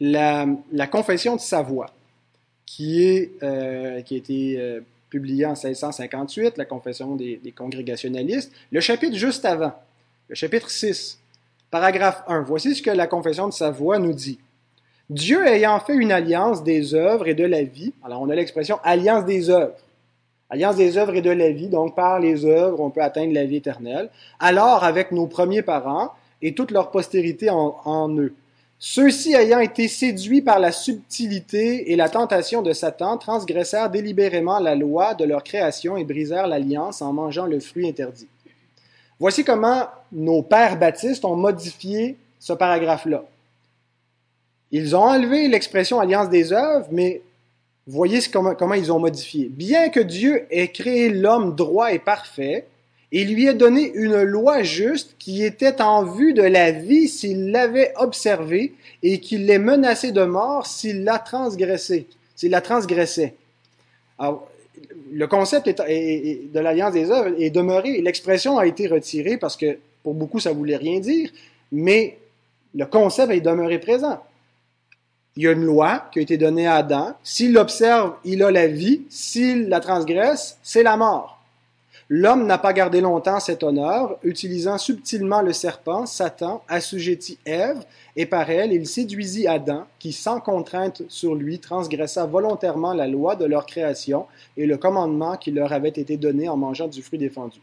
la, 0.00 0.86
confession 0.90 1.36
de 1.36 1.40
Savoie, 1.40 1.90
qui, 2.66 3.04
est, 3.04 3.32
euh, 3.42 3.96
a 3.96 3.98
été 3.98 4.56
euh, 4.58 4.80
publiée 5.10 5.44
en 5.44 5.50
1658, 5.50 6.56
la 6.56 6.64
confession 6.64 7.16
des, 7.16 7.54
congrégationalistes, 7.56 8.52
le 8.70 8.80
chapitre 8.80 9.16
juste 9.16 9.44
avant, 9.44 9.74
le 10.28 10.34
chapitre 10.34 10.70
6, 10.70 11.18
paragraphe 11.70 12.22
1. 12.26 12.42
Voici 12.42 12.74
ce 12.74 12.82
que 12.82 12.90
la 12.90 13.06
confession 13.06 13.48
de 13.48 13.52
Savoie 13.52 13.98
nous 13.98 14.14
dit. 14.14 14.38
Dieu 15.10 15.44
ayant 15.46 15.80
fait 15.80 15.96
une 15.96 16.12
alliance 16.12 16.62
des 16.62 16.94
œuvres 16.94 17.26
et 17.26 17.34
de 17.34 17.44
la 17.44 17.64
vie, 17.64 17.92
alors 18.04 18.22
on 18.22 18.30
a 18.30 18.34
l'expression 18.34 18.78
alliance 18.84 19.24
des 19.24 19.50
œuvres. 19.50 19.74
Alliance 20.48 20.76
des 20.76 20.98
œuvres 20.98 21.14
et 21.14 21.20
de 21.20 21.30
la 21.30 21.50
vie, 21.50 21.68
donc 21.68 21.94
par 21.94 22.18
les 22.18 22.44
œuvres, 22.44 22.80
on 22.80 22.90
peut 22.90 23.02
atteindre 23.02 23.32
la 23.32 23.44
vie 23.44 23.56
éternelle. 23.56 24.08
Alors, 24.40 24.82
avec 24.82 25.12
nos 25.12 25.28
premiers 25.28 25.62
parents 25.62 26.12
et 26.42 26.54
toute 26.54 26.72
leur 26.72 26.90
postérité 26.90 27.50
en 27.50 28.16
eux. 28.16 28.34
Ceux-ci 28.82 29.34
ayant 29.34 29.60
été 29.60 29.88
séduits 29.88 30.40
par 30.40 30.58
la 30.58 30.72
subtilité 30.72 31.92
et 31.92 31.96
la 31.96 32.08
tentation 32.08 32.62
de 32.62 32.72
Satan, 32.72 33.18
transgressèrent 33.18 33.90
délibérément 33.90 34.58
la 34.58 34.74
loi 34.74 35.12
de 35.12 35.26
leur 35.26 35.44
création 35.44 35.98
et 35.98 36.04
brisèrent 36.04 36.46
l'alliance 36.46 37.02
en 37.02 37.12
mangeant 37.12 37.44
le 37.44 37.60
fruit 37.60 37.86
interdit. 37.86 38.26
Voici 39.18 39.44
comment 39.44 39.86
nos 40.10 40.42
pères 40.42 40.78
baptistes 40.78 41.26
ont 41.26 41.36
modifié 41.36 42.16
ce 42.38 42.54
paragraphe-là. 42.54 43.22
Ils 44.72 44.96
ont 44.96 45.02
enlevé 45.02 45.46
l'expression 45.48 46.00
alliance 46.00 46.30
des 46.30 46.54
œuvres, 46.54 46.88
mais 46.90 47.20
voyez 47.86 48.20
comment, 48.32 48.54
comment 48.54 48.72
ils 48.72 48.90
ont 48.90 48.98
modifié. 48.98 49.50
Bien 49.50 49.90
que 49.90 50.00
Dieu 50.00 50.46
ait 50.50 50.68
créé 50.68 51.10
l'homme 51.10 51.54
droit 51.54 51.92
et 51.92 51.98
parfait, 51.98 52.66
il 53.12 53.34
lui 53.34 53.48
a 53.48 53.54
donné 53.54 53.92
une 53.94 54.22
loi 54.22 54.62
juste 54.62 55.16
qui 55.18 55.44
était 55.44 55.80
en 55.82 56.04
vue 56.04 56.32
de 56.32 56.42
la 56.42 56.70
vie 56.70 57.08
s'il 57.08 57.50
l'avait 57.50 57.92
observée 57.96 58.74
et 59.02 59.18
qu'il 59.18 59.46
l'ait 59.46 59.58
menacé 59.58 60.12
de 60.12 60.22
mort 60.22 60.66
s'il 60.66 61.02
l'a 61.02 61.18
transgressé, 61.18 62.06
s'il 62.36 62.52
la 62.52 62.60
transgressait. 62.60 63.34
Alors, 64.18 64.48
le 65.12 65.26
concept 65.26 65.66
de 65.68 66.60
l'alliance 66.60 66.92
des 66.92 67.10
œuvres 67.10 67.34
est 67.38 67.50
demeuré. 67.50 68.00
L'expression 68.00 68.58
a 68.58 68.66
été 68.66 68.86
retirée 68.86 69.38
parce 69.38 69.56
que 69.56 69.78
pour 70.04 70.14
beaucoup 70.14 70.38
ça 70.38 70.52
voulait 70.52 70.76
rien 70.76 71.00
dire, 71.00 71.30
mais 71.72 72.16
le 72.74 72.86
concept 72.86 73.32
est 73.32 73.40
demeuré 73.40 73.80
présent. 73.80 74.22
Il 75.36 75.44
y 75.44 75.48
a 75.48 75.52
une 75.52 75.64
loi 75.64 76.08
qui 76.12 76.20
a 76.20 76.22
été 76.22 76.36
donnée 76.36 76.66
à 76.66 76.76
Adam. 76.76 77.14
S'il 77.24 77.52
l'observe, 77.52 78.14
il 78.24 78.42
a 78.42 78.50
la 78.50 78.66
vie. 78.66 79.02
S'il 79.08 79.68
la 79.68 79.80
transgresse, 79.80 80.58
c'est 80.62 80.82
la 80.82 80.96
mort. 80.96 81.39
L'homme 82.12 82.44
n'a 82.44 82.58
pas 82.58 82.72
gardé 82.72 83.00
longtemps 83.00 83.38
cet 83.38 83.62
honneur, 83.62 84.18
utilisant 84.24 84.78
subtilement 84.78 85.42
le 85.42 85.52
serpent, 85.52 86.06
Satan 86.06 86.60
assujettit 86.66 87.38
Ève, 87.46 87.84
et 88.16 88.26
par 88.26 88.50
elle 88.50 88.72
il 88.72 88.84
séduisit 88.88 89.46
Adam, 89.46 89.84
qui 90.00 90.12
sans 90.12 90.40
contrainte 90.40 91.02
sur 91.06 91.36
lui 91.36 91.60
transgressa 91.60 92.26
volontairement 92.26 92.94
la 92.94 93.06
loi 93.06 93.36
de 93.36 93.44
leur 93.44 93.64
création 93.64 94.26
et 94.56 94.66
le 94.66 94.76
commandement 94.76 95.36
qui 95.36 95.52
leur 95.52 95.72
avait 95.72 95.90
été 95.90 96.16
donné 96.16 96.48
en 96.48 96.56
mangeant 96.56 96.88
du 96.88 97.00
fruit 97.00 97.20
défendu. 97.20 97.60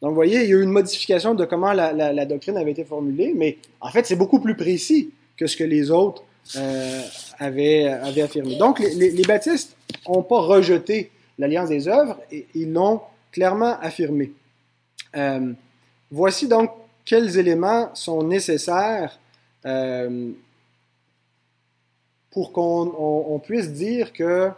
Donc 0.00 0.08
vous 0.08 0.16
voyez, 0.16 0.42
il 0.42 0.48
y 0.48 0.54
a 0.54 0.56
eu 0.56 0.62
une 0.62 0.70
modification 0.70 1.34
de 1.34 1.44
comment 1.44 1.74
la, 1.74 2.24
doctrine 2.24 2.56
avait 2.56 2.70
été 2.72 2.84
formulée, 2.84 3.34
mais 3.36 3.58
en 3.82 3.90
fait 3.90 4.06
c'est 4.06 4.16
beaucoup 4.16 4.40
plus 4.40 4.56
précis 4.56 5.10
que 5.36 5.46
ce 5.46 5.54
que 5.54 5.64
les 5.64 5.90
autres 5.90 6.24
euh, 6.56 7.02
avaient, 7.38 7.88
affirmé. 7.88 8.56
Donc 8.56 8.78
les, 8.78 9.22
baptistes 9.28 9.76
n'ont 10.08 10.22
pas 10.22 10.40
rejeté 10.40 11.10
l'alliance 11.38 11.68
des 11.68 11.88
œuvres, 11.88 12.16
et 12.30 12.46
ils 12.54 12.72
l'ont 12.72 13.02
clairement 13.32 13.78
affirmé. 13.80 14.32
Euh, 15.16 15.52
voici 16.10 16.46
donc 16.46 16.70
quels 17.04 17.36
éléments 17.38 17.92
sont 17.94 18.22
nécessaires 18.22 19.18
euh, 19.66 20.30
pour 22.30 22.52
qu'on 22.52 23.40
puisse 23.44 23.72
dire 23.72 24.12
que 24.12 24.50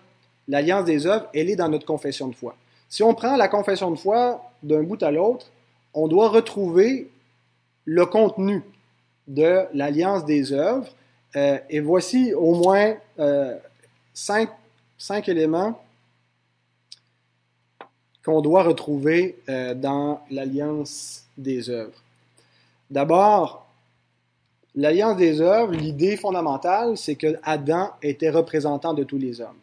l'alliance 0.46 0.84
des 0.84 1.06
œuvres, 1.06 1.28
elle 1.34 1.48
est 1.48 1.56
dans 1.56 1.68
notre 1.68 1.86
confession 1.86 2.28
de 2.28 2.34
foi. 2.34 2.54
Si 2.88 3.02
on 3.02 3.14
prend 3.14 3.36
la 3.36 3.48
confession 3.48 3.90
de 3.90 3.96
foi 3.96 4.52
d'un 4.62 4.82
bout 4.82 5.02
à 5.02 5.10
l'autre, 5.10 5.50
on 5.94 6.06
doit 6.06 6.28
retrouver 6.28 7.10
le 7.84 8.06
contenu 8.06 8.62
de 9.26 9.64
l'alliance 9.72 10.24
des 10.24 10.52
œuvres. 10.52 10.88
Euh, 11.36 11.58
et 11.70 11.80
voici 11.80 12.34
au 12.34 12.54
moins 12.54 12.94
cinq, 14.12 14.50
cinq 14.98 15.28
éléments 15.28 15.83
qu'on 18.24 18.40
doit 18.40 18.62
retrouver 18.62 19.36
euh, 19.48 19.74
dans 19.74 20.20
l'alliance 20.30 21.24
des 21.36 21.68
œuvres. 21.68 22.02
D'abord, 22.90 23.66
l'alliance 24.74 25.16
des 25.16 25.40
œuvres, 25.40 25.72
l'idée 25.72 26.16
fondamentale, 26.16 26.96
c'est 26.96 27.16
que 27.16 27.36
Adam 27.42 27.90
était 28.02 28.30
représentant 28.30 28.94
de 28.94 29.04
tous 29.04 29.18
les 29.18 29.40
hommes. 29.40 29.58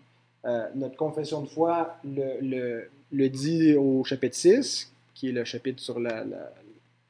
Euh, 0.45 0.67
notre 0.75 0.95
confession 0.95 1.41
de 1.41 1.47
foi 1.47 1.95
le, 2.03 3.27
dit 3.29 3.73
au 3.75 4.03
chapitre 4.03 4.35
6, 4.35 4.91
qui 5.13 5.29
est 5.29 5.31
le 5.31 5.43
chapitre 5.43 5.81
sur 5.81 5.99
la, 5.99 6.23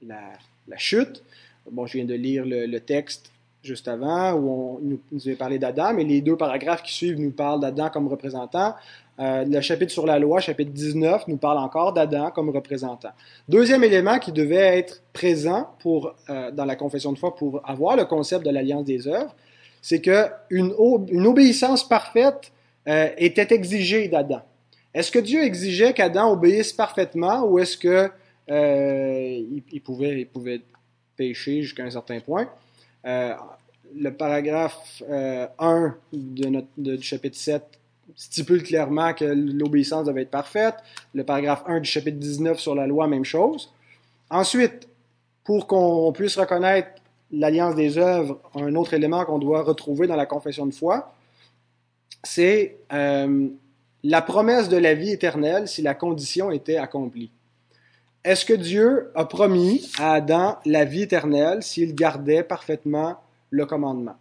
la, 0.02 0.20
la, 0.68 0.78
chute. 0.78 1.24
Bon, 1.70 1.86
je 1.86 1.94
viens 1.94 2.06
de 2.06 2.14
lire 2.14 2.44
le, 2.46 2.80
texte 2.80 3.32
juste 3.64 3.88
avant, 3.88 4.34
où 4.34 4.80
on 4.82 4.98
nous, 5.12 5.28
avait 5.28 5.36
parlé 5.36 5.60
d'Adam, 5.60 5.98
et 5.98 6.04
les 6.04 6.22
deux 6.22 6.36
paragraphes 6.36 6.84
qui 6.84 6.94
suivent 6.94 7.20
nous 7.20 7.32
parlent 7.32 7.60
d'Adam 7.60 7.90
comme 7.90 8.08
représentant. 8.08 8.74
Euh, 9.20 9.46
le 9.46 9.62
chapitre 9.62 9.92
sur 9.92 10.08
la 10.08 10.18
loi, 10.18 10.40
chapitre 10.40 10.72
19, 10.72 11.28
nous 11.28 11.38
parle 11.38 11.60
encore 11.60 11.94
d'Adam 11.94 12.32
comme 12.32 12.50
représentant. 12.50 13.12
Deuxième 13.48 13.84
élément 13.84 14.18
qui 14.18 14.32
devait 14.32 14.80
être 14.80 15.04
présent 15.14 15.70
euh, 15.86 16.52
dans 16.52 16.66
la 16.66 16.76
confession 16.76 17.12
de 17.12 17.20
foi 17.20 17.36
pour 17.36 17.62
avoir 17.64 17.96
le 17.96 18.06
concept 18.06 18.46
de 18.46 18.50
l'alliance 18.50 18.86
des 18.86 19.08
œuvres, 19.08 19.36
c'est 19.82 20.02
qu'une 20.02 20.34
une 20.50 21.28
obéissance 21.28 21.88
parfaite 21.88 22.52
euh, 22.88 23.10
était 23.18 23.54
exigée 23.54 24.08
d'Adam. 24.08 24.42
Est-ce 24.94 25.12
que 25.12 25.20
Dieu 25.20 25.44
exigeait 25.44 25.94
qu'Adam 25.94 26.32
obéisse 26.32 26.74
parfaitement 26.74 27.44
ou 27.44 27.60
est-ce 27.60 27.78
que 27.78 28.10
il, 28.50 29.82
pouvait, 29.82 30.22
il 30.22 30.28
pouvait 30.28 30.62
pécher 31.16 31.62
jusqu'à 31.62 31.84
un 31.84 31.92
certain 31.92 32.20
point? 32.20 32.50
Le 33.04 34.10
paragraphe 34.12 35.04
1 35.10 35.96
de 36.14 36.48
notre, 36.48 36.68
du 36.78 37.02
chapitre 37.02 37.38
7 37.38 37.64
stipule 38.16 38.64
clairement 38.64 39.14
que 39.14 39.26
l'obéissance 39.26 40.06
devait 40.06 40.24
être 40.24 40.32
parfaite. 40.32 40.76
Le 41.14 41.24
paragraphe 41.24 41.64
1 41.66 41.80
du 41.80 41.90
chapitre 41.90 42.18
19 42.18 42.60
sur 42.60 42.76
la 42.76 42.88
loi, 42.88 43.08
même 43.08 43.26
chose. 43.26 43.72
Ensuite, 44.30 44.88
pour 45.44 45.68
qu'on 45.68 46.12
puisse 46.14 46.38
reconnaître 46.38 47.02
l'alliance 47.32 47.76
des 47.76 47.98
œuvres, 47.98 48.40
un 48.56 48.76
autre 48.76 48.94
élément 48.94 49.26
qu'on 49.26 49.40
doit 49.40 49.64
retrouver 49.64 50.08
dans 50.08 50.16
la 50.16 50.26
confession 50.26 50.66
de 50.66 50.74
foi, 50.74 51.14
c'est 52.24 52.78
euh, 52.94 53.48
la 54.04 54.22
promesse 54.22 54.70
de 54.70 54.78
la 54.78 54.94
vie 54.94 55.12
éternelle 55.12 55.68
si 55.68 55.82
la 55.82 55.96
condition 55.96 56.52
était 56.52 56.78
accomplie. 56.78 57.32
Est-ce 58.24 58.46
que 58.46 58.54
Dieu 58.54 59.12
a 59.16 59.26
promis 59.26 59.90
à 59.98 60.14
Adam 60.14 60.58
la 60.66 60.86
vie 60.86 61.02
éternelle 61.02 61.64
s'il 61.64 61.96
gardait 61.96 62.44
parfaitement 62.44 63.16
le 63.50 63.66
commandement? 63.66 64.16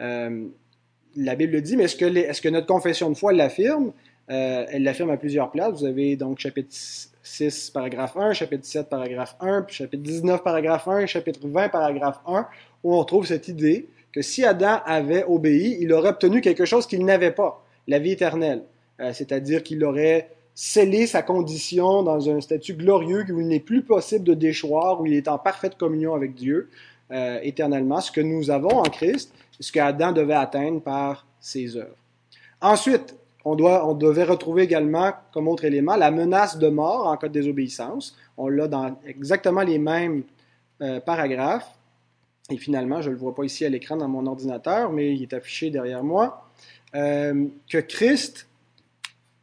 Euh, 0.00 0.46
la 1.16 1.34
Bible 1.36 1.52
le 1.52 1.60
dit, 1.60 1.76
mais 1.76 1.84
est-ce 1.84 1.96
que, 2.42 2.48
notre 2.48 2.66
confession 2.66 3.08
de 3.08 3.16
foi 3.16 3.32
l'affirme? 3.32 3.92
Euh, 4.30 4.66
elle 4.68 4.82
l'affirme 4.82 5.10
à 5.10 5.16
plusieurs 5.16 5.52
places. 5.52 5.78
Vous 5.78 5.84
avez 5.84 6.16
donc 6.16 6.40
chapitre 6.40 6.74
6, 7.22 7.70
paragraphe 7.70 8.16
1, 8.16 8.32
chapitre 8.32 8.64
7, 8.64 8.88
paragraphe 8.88 9.36
1, 9.40 9.62
puis 9.62 9.76
chapitre 9.76 10.02
19, 10.02 10.42
paragraphe 10.42 10.88
1, 10.88 11.06
chapitre 11.06 11.40
20, 11.44 11.68
paragraphe 11.68 12.20
1, 12.26 12.48
où 12.82 12.96
on 12.96 13.04
trouve 13.04 13.26
cette 13.26 13.46
idée 13.46 13.88
que 14.12 14.22
si 14.22 14.44
Adam 14.44 14.80
avait 14.84 15.24
obéi, 15.24 15.78
il 15.80 15.92
aurait 15.92 16.08
obtenu 16.08 16.40
quelque 16.40 16.64
chose 16.64 16.86
qu'il 16.88 17.04
n'avait 17.04 17.30
pas, 17.30 17.64
la 17.86 18.00
vie 18.00 18.10
éternelle. 18.10 18.62
Euh, 19.00 19.12
c'est-à-dire 19.12 19.62
qu'il 19.62 19.84
aurait 19.84 20.30
scellé 20.56 21.06
sa 21.06 21.22
condition 21.22 22.02
dans 22.02 22.30
un 22.30 22.40
statut 22.40 22.72
glorieux 22.72 23.26
où 23.30 23.40
il 23.40 23.46
n'est 23.46 23.60
plus 23.60 23.82
possible 23.82 24.24
de 24.24 24.32
déchoir, 24.32 25.02
où 25.02 25.06
il 25.06 25.12
est 25.12 25.28
en 25.28 25.38
parfaite 25.38 25.76
communion 25.76 26.14
avec 26.14 26.34
Dieu 26.34 26.70
euh, 27.12 27.38
éternellement. 27.42 28.00
Ce 28.00 28.10
que 28.10 28.22
nous 28.22 28.50
avons 28.50 28.78
en 28.78 28.84
Christ, 28.84 29.34
ce 29.60 29.70
qu'Adam 29.70 30.12
devait 30.12 30.34
atteindre 30.34 30.80
par 30.80 31.26
ses 31.40 31.76
œuvres. 31.76 31.94
Ensuite, 32.62 33.14
on, 33.44 33.54
doit, 33.54 33.94
devait 34.00 34.24
retrouver 34.24 34.62
également 34.62 35.12
comme 35.30 35.46
autre 35.46 35.66
élément 35.66 35.94
la 35.94 36.10
menace 36.10 36.56
de 36.58 36.68
mort 36.68 37.06
en 37.06 37.18
cas 37.18 37.28
de 37.28 37.34
désobéissance. 37.34 38.16
On 38.38 38.48
l'a 38.48 38.66
dans 38.66 38.98
exactement 39.06 39.62
les 39.62 39.78
mêmes 39.78 40.22
euh, 40.80 41.00
paragraphes. 41.00 41.70
Et 42.48 42.56
finalement, 42.56 43.02
je 43.02 43.10
ne 43.10 43.14
le 43.14 43.20
vois 43.20 43.34
pas 43.34 43.44
ici 43.44 43.66
à 43.66 43.68
l'écran 43.68 43.98
dans 43.98 44.08
mon 44.08 44.26
ordinateur, 44.26 44.90
mais 44.90 45.14
il 45.14 45.22
est 45.22 45.34
affiché 45.34 45.68
derrière 45.68 46.02
moi, 46.02 46.48
euh, 46.94 47.44
que 47.68 47.78
Christ 47.78 48.48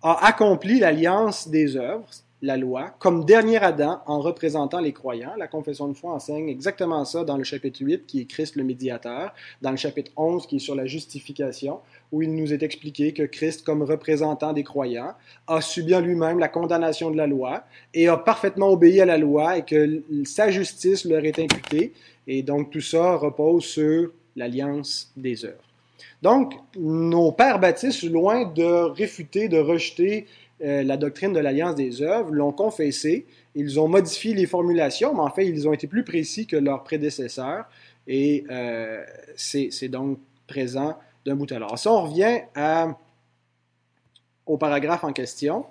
a 0.04 0.26
accompli 0.28 0.80
l'alliance 0.80 1.48
des 1.48 1.78
œuvres, 1.78 2.10
la 2.42 2.58
loi 2.58 2.94
comme 3.00 3.24
dernier 3.24 3.58
Adam 3.58 4.02
en 4.06 4.20
représentant 4.20 4.82
les 4.82 4.92
croyants. 4.92 5.34
La 5.38 5.48
confession 5.48 5.88
de 5.88 5.94
foi 5.94 6.12
enseigne 6.12 6.50
exactement 6.50 7.06
ça 7.06 7.24
dans 7.24 7.38
le 7.38 7.46
chapitre 7.46 7.80
8 7.82 8.06
qui 8.06 8.20
est 8.20 8.26
Christ 8.26 8.58
le 8.58 8.66
médiateur, 8.66 9.34
dans 9.62 9.72
le 9.72 9.78
chapitre 9.78 10.12
11 10.18 10.46
qui 10.46 10.58
est 10.58 10.60
sur 10.60 10.76
la 10.76 10.86
justification, 10.86 11.80
où 12.12 12.22
il 12.22 12.36
nous 12.36 12.52
est 12.52 12.62
expliqué 12.62 13.14
que 13.14 13.24
Christ 13.24 13.64
comme 13.64 13.82
représentant 13.82 14.52
des 14.52 14.66
croyants 14.66 15.14
a 15.48 15.62
subi 15.62 15.96
en 15.96 16.02
lui-même 16.02 16.38
la 16.38 16.50
condamnation 16.50 17.10
de 17.10 17.16
la 17.16 17.26
loi 17.26 17.64
et 17.94 18.10
a 18.10 18.18
parfaitement 18.18 18.72
obéi 18.72 19.00
à 19.00 19.06
la 19.06 19.18
loi 19.18 19.58
et 19.58 19.64
que 19.64 20.04
sa 20.26 20.52
justice 20.52 21.06
leur 21.06 21.24
est 21.24 21.40
imputée. 21.40 21.94
Et 22.28 22.44
donc 22.44 22.72
tout 22.72 22.82
ça 22.82 23.16
repose 23.16 23.64
sur 23.64 24.12
l'alliance 24.36 25.14
des 25.16 25.46
œuvres. 25.46 25.73
Donc, 26.22 26.54
nos 26.78 27.32
pères 27.32 27.60
baptistes, 27.60 28.04
loin 28.04 28.46
de 28.46 28.64
réfuter, 28.64 29.50
de 29.50 29.58
rejeter 29.58 30.28
euh, 30.64 30.84
la 30.84 30.98
doctrine 30.98 31.34
de 31.34 31.40
l'alliance 31.40 31.76
des 31.76 32.02
œuvres, 32.02 32.32
l'ont 32.32 32.52
confessé, 32.52 33.26
ils 33.56 33.80
ont 33.80 33.88
modifié 33.88 34.34
les 34.34 34.46
formulations, 34.46 35.14
mais 35.14 35.22
en 35.22 35.30
fait, 35.30 35.46
ils 35.46 35.68
ont 35.68 35.74
été 35.74 35.88
plus 35.88 36.04
précis 36.04 36.48
que 36.48 36.56
leurs 36.56 36.84
prédécesseurs, 36.84 37.66
et 38.08 38.46
euh, 38.50 39.04
c'est 39.36 39.90
donc 39.90 40.20
présent 40.48 40.98
d'un 41.26 41.36
bout 41.36 41.52
à 41.52 41.60
l'autre. 41.60 41.78
Si 41.78 41.88
on 41.88 42.04
revient 42.04 42.42
au 44.46 44.58
paragraphe 44.58 45.04
en 45.04 45.14
question, 45.14 45.66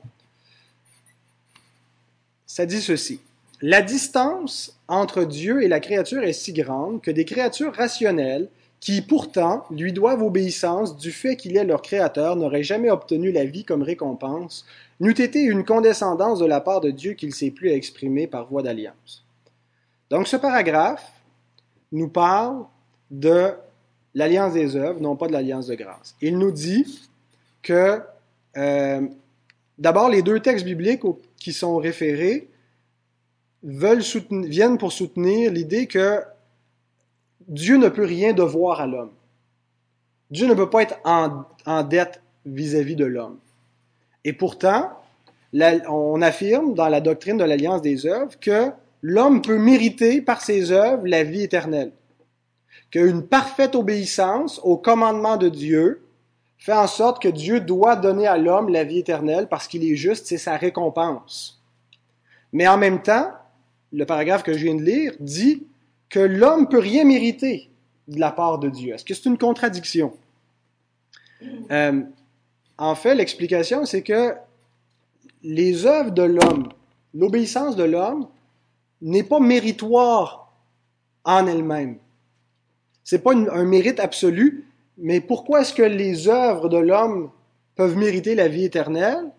ça 2.47 2.67
dit 2.67 2.81
ceci. 2.81 3.21
La 3.63 3.81
distance 3.81 4.77
entre 4.89 5.25
Dieu 5.25 5.63
et 5.63 5.69
la 5.69 5.81
créature 5.81 6.23
est 6.25 6.33
si 6.33 6.53
grande 6.53 7.01
que 7.01 7.11
des 7.11 7.25
créatures 7.25 7.73
rationnelles 7.75 8.49
qui 8.83 9.01
pourtant 9.01 9.65
lui 9.71 9.93
doivent 9.93 10.25
obéissance 10.25 10.97
du 10.97 11.13
fait 11.13 11.37
qu'il 11.37 11.57
est 11.57 11.63
leur 11.63 11.83
créateur, 11.83 12.35
n'aurait 12.35 12.65
jamais 12.65 12.91
obtenu 12.91 13.31
la 13.31 13.45
vie 13.45 13.63
comme 13.65 13.83
récompense, 13.83 14.67
n'eût 14.99 15.13
été 15.13 15.41
une 15.41 15.65
condescendance 15.65 16.41
de 16.41 16.47
la 16.47 16.61
part 16.61 16.81
de 16.81 16.91
Dieu 16.91 17.13
qu'il 17.13 17.33
s'est 17.33 17.53
plus 17.53 17.71
à 17.71 17.75
exprimer 17.75 18.27
par 18.27 18.49
voie 18.49 18.65
d'alliance. 18.65 19.25
Donc 20.11 20.27
ce 20.27 20.35
paragraphe 20.35 21.13
nous 21.93 22.09
parle 22.09 22.65
de 23.13 23.53
l'alliance 24.15 24.55
des 24.55 24.75
œuvres, 24.75 25.01
non 25.01 25.15
pas 25.15 25.29
de 25.29 25.33
l'alliance 25.33 25.69
de 25.69 25.77
grâce. 25.77 26.17
Il 26.21 26.37
nous 26.37 26.51
dit 26.51 27.09
que 27.63 28.01
euh, 28.57 29.07
d'abord 29.79 30.09
les 30.09 30.23
deux 30.23 30.41
textes 30.41 30.65
bibliques 30.65 31.05
qui 31.39 31.53
sont 31.53 31.77
référés 31.77 32.49
viennent 33.63 34.77
pour 34.77 34.91
soutenir 34.91 35.53
l'idée 35.53 35.87
que 35.87 36.21
Dieu 37.49 37.77
ne 37.77 37.89
peut 37.89 38.05
rien 38.05 38.33
devoir 38.33 38.81
à 38.81 38.87
l'homme. 38.87 39.13
Dieu 40.31 40.47
ne 40.47 40.55
peut 40.55 40.71
pas 40.71 40.83
être 40.83 40.99
en, 41.05 41.83
dette 41.83 42.23
vis-à-vis 42.47 42.97
de 42.97 43.05
l'homme. 43.05 43.39
Et 44.25 44.33
pourtant, 44.33 44.91
on 45.89 46.23
affirme 46.23 46.75
dans 46.75 46.89
la 46.89 47.01
doctrine 47.01 47.37
de 47.37 47.45
l'alliance 47.45 47.83
des 47.83 48.07
œuvres 48.07 48.39
que 48.41 48.71
l'homme 49.03 49.43
peut 49.43 49.59
mériter 49.59 50.23
par 50.23 50.41
ses 50.41 50.73
œuvres 50.73 51.07
la 51.07 51.23
vie 51.23 51.43
éternelle. 51.43 51.93
Qu'une 52.91 53.27
parfaite 53.27 53.75
obéissance 53.75 54.61
au 54.65 54.77
commandement 54.77 55.37
de 55.37 55.49
Dieu 55.49 56.03
fait 56.57 56.73
en 56.73 56.87
sorte 56.87 57.21
que 57.21 57.29
Dieu 57.29 57.61
doit 57.61 57.97
donner 57.97 58.27
à 58.27 58.39
l'homme 58.39 58.69
la 58.69 58.85
vie 58.85 58.99
éternelle 58.99 59.49
parce 59.49 59.67
qu'il 59.67 59.85
est 59.85 59.97
juste, 59.97 60.27
c'est 60.27 60.39
sa 60.39 60.57
récompense. 60.57 61.63
Mais 62.53 62.69
en 62.69 62.79
même 62.79 63.03
temps, 63.03 63.33
le 63.93 64.07
paragraphe 64.07 64.43
que 64.43 64.53
je 64.53 64.65
viens 64.65 64.75
de 64.75 64.83
lire 64.83 65.13
dit 65.21 65.67
que 66.13 66.21
l'homme 66.21 66.69
peut 66.69 66.79
rien 66.79 67.05
mériter 67.05 67.71
de 68.07 68.21
la 68.21 68.31
part 68.31 68.59
de 68.59 68.69
Dieu. 68.69 68.95
Est-ce 68.95 69.05
que 69.05 69.15
c'est 69.15 69.25
une 69.31 69.39
contradiction? 69.39 70.13
Euh, 71.71 72.03
en 72.77 72.95
fait, 72.95 73.15
l'explication, 73.15 73.87
c'est 73.87 74.03
que 74.03 74.35
les 75.43 75.87
œuvres 75.87 76.11
de 76.11 76.23
l'homme, 76.23 76.69
l'obéissance 77.15 77.77
de 77.77 77.85
l'homme, 77.85 78.29
n'est 79.01 79.23
pas 79.23 79.41
méritoire 79.41 80.53
en 81.25 81.47
elle-même. 81.47 81.97
C'est 83.03 83.23
pas 83.23 83.33
un 83.33 83.65
mérite 83.65 83.99
absolu, 83.99 84.67
mais 84.99 85.21
pourquoi 85.23 85.63
est-ce 85.63 85.73
que 85.73 85.83
les 85.83 86.29
œuvres 86.29 86.69
de 86.69 86.77
l'homme 86.77 87.31
peuvent 87.75 87.97
mériter 87.97 88.35
la 88.35 88.49
vie 88.49 88.65
éternelle? 88.65 89.33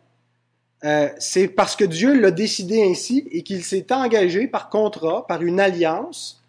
Euh, 0.83 1.09
c'est 1.19 1.49
parce 1.49 1.75
que 1.75 1.85
Dieu 1.85 2.19
l'a 2.19 2.31
décidé 2.31 2.83
ainsi 2.83 3.27
et 3.31 3.43
qu'il 3.43 3.63
s'est 3.63 3.93
engagé 3.93 4.47
par 4.47 4.69
contrat, 4.69 5.27
par 5.27 5.43
une 5.43 5.59
alliance, 5.59 6.42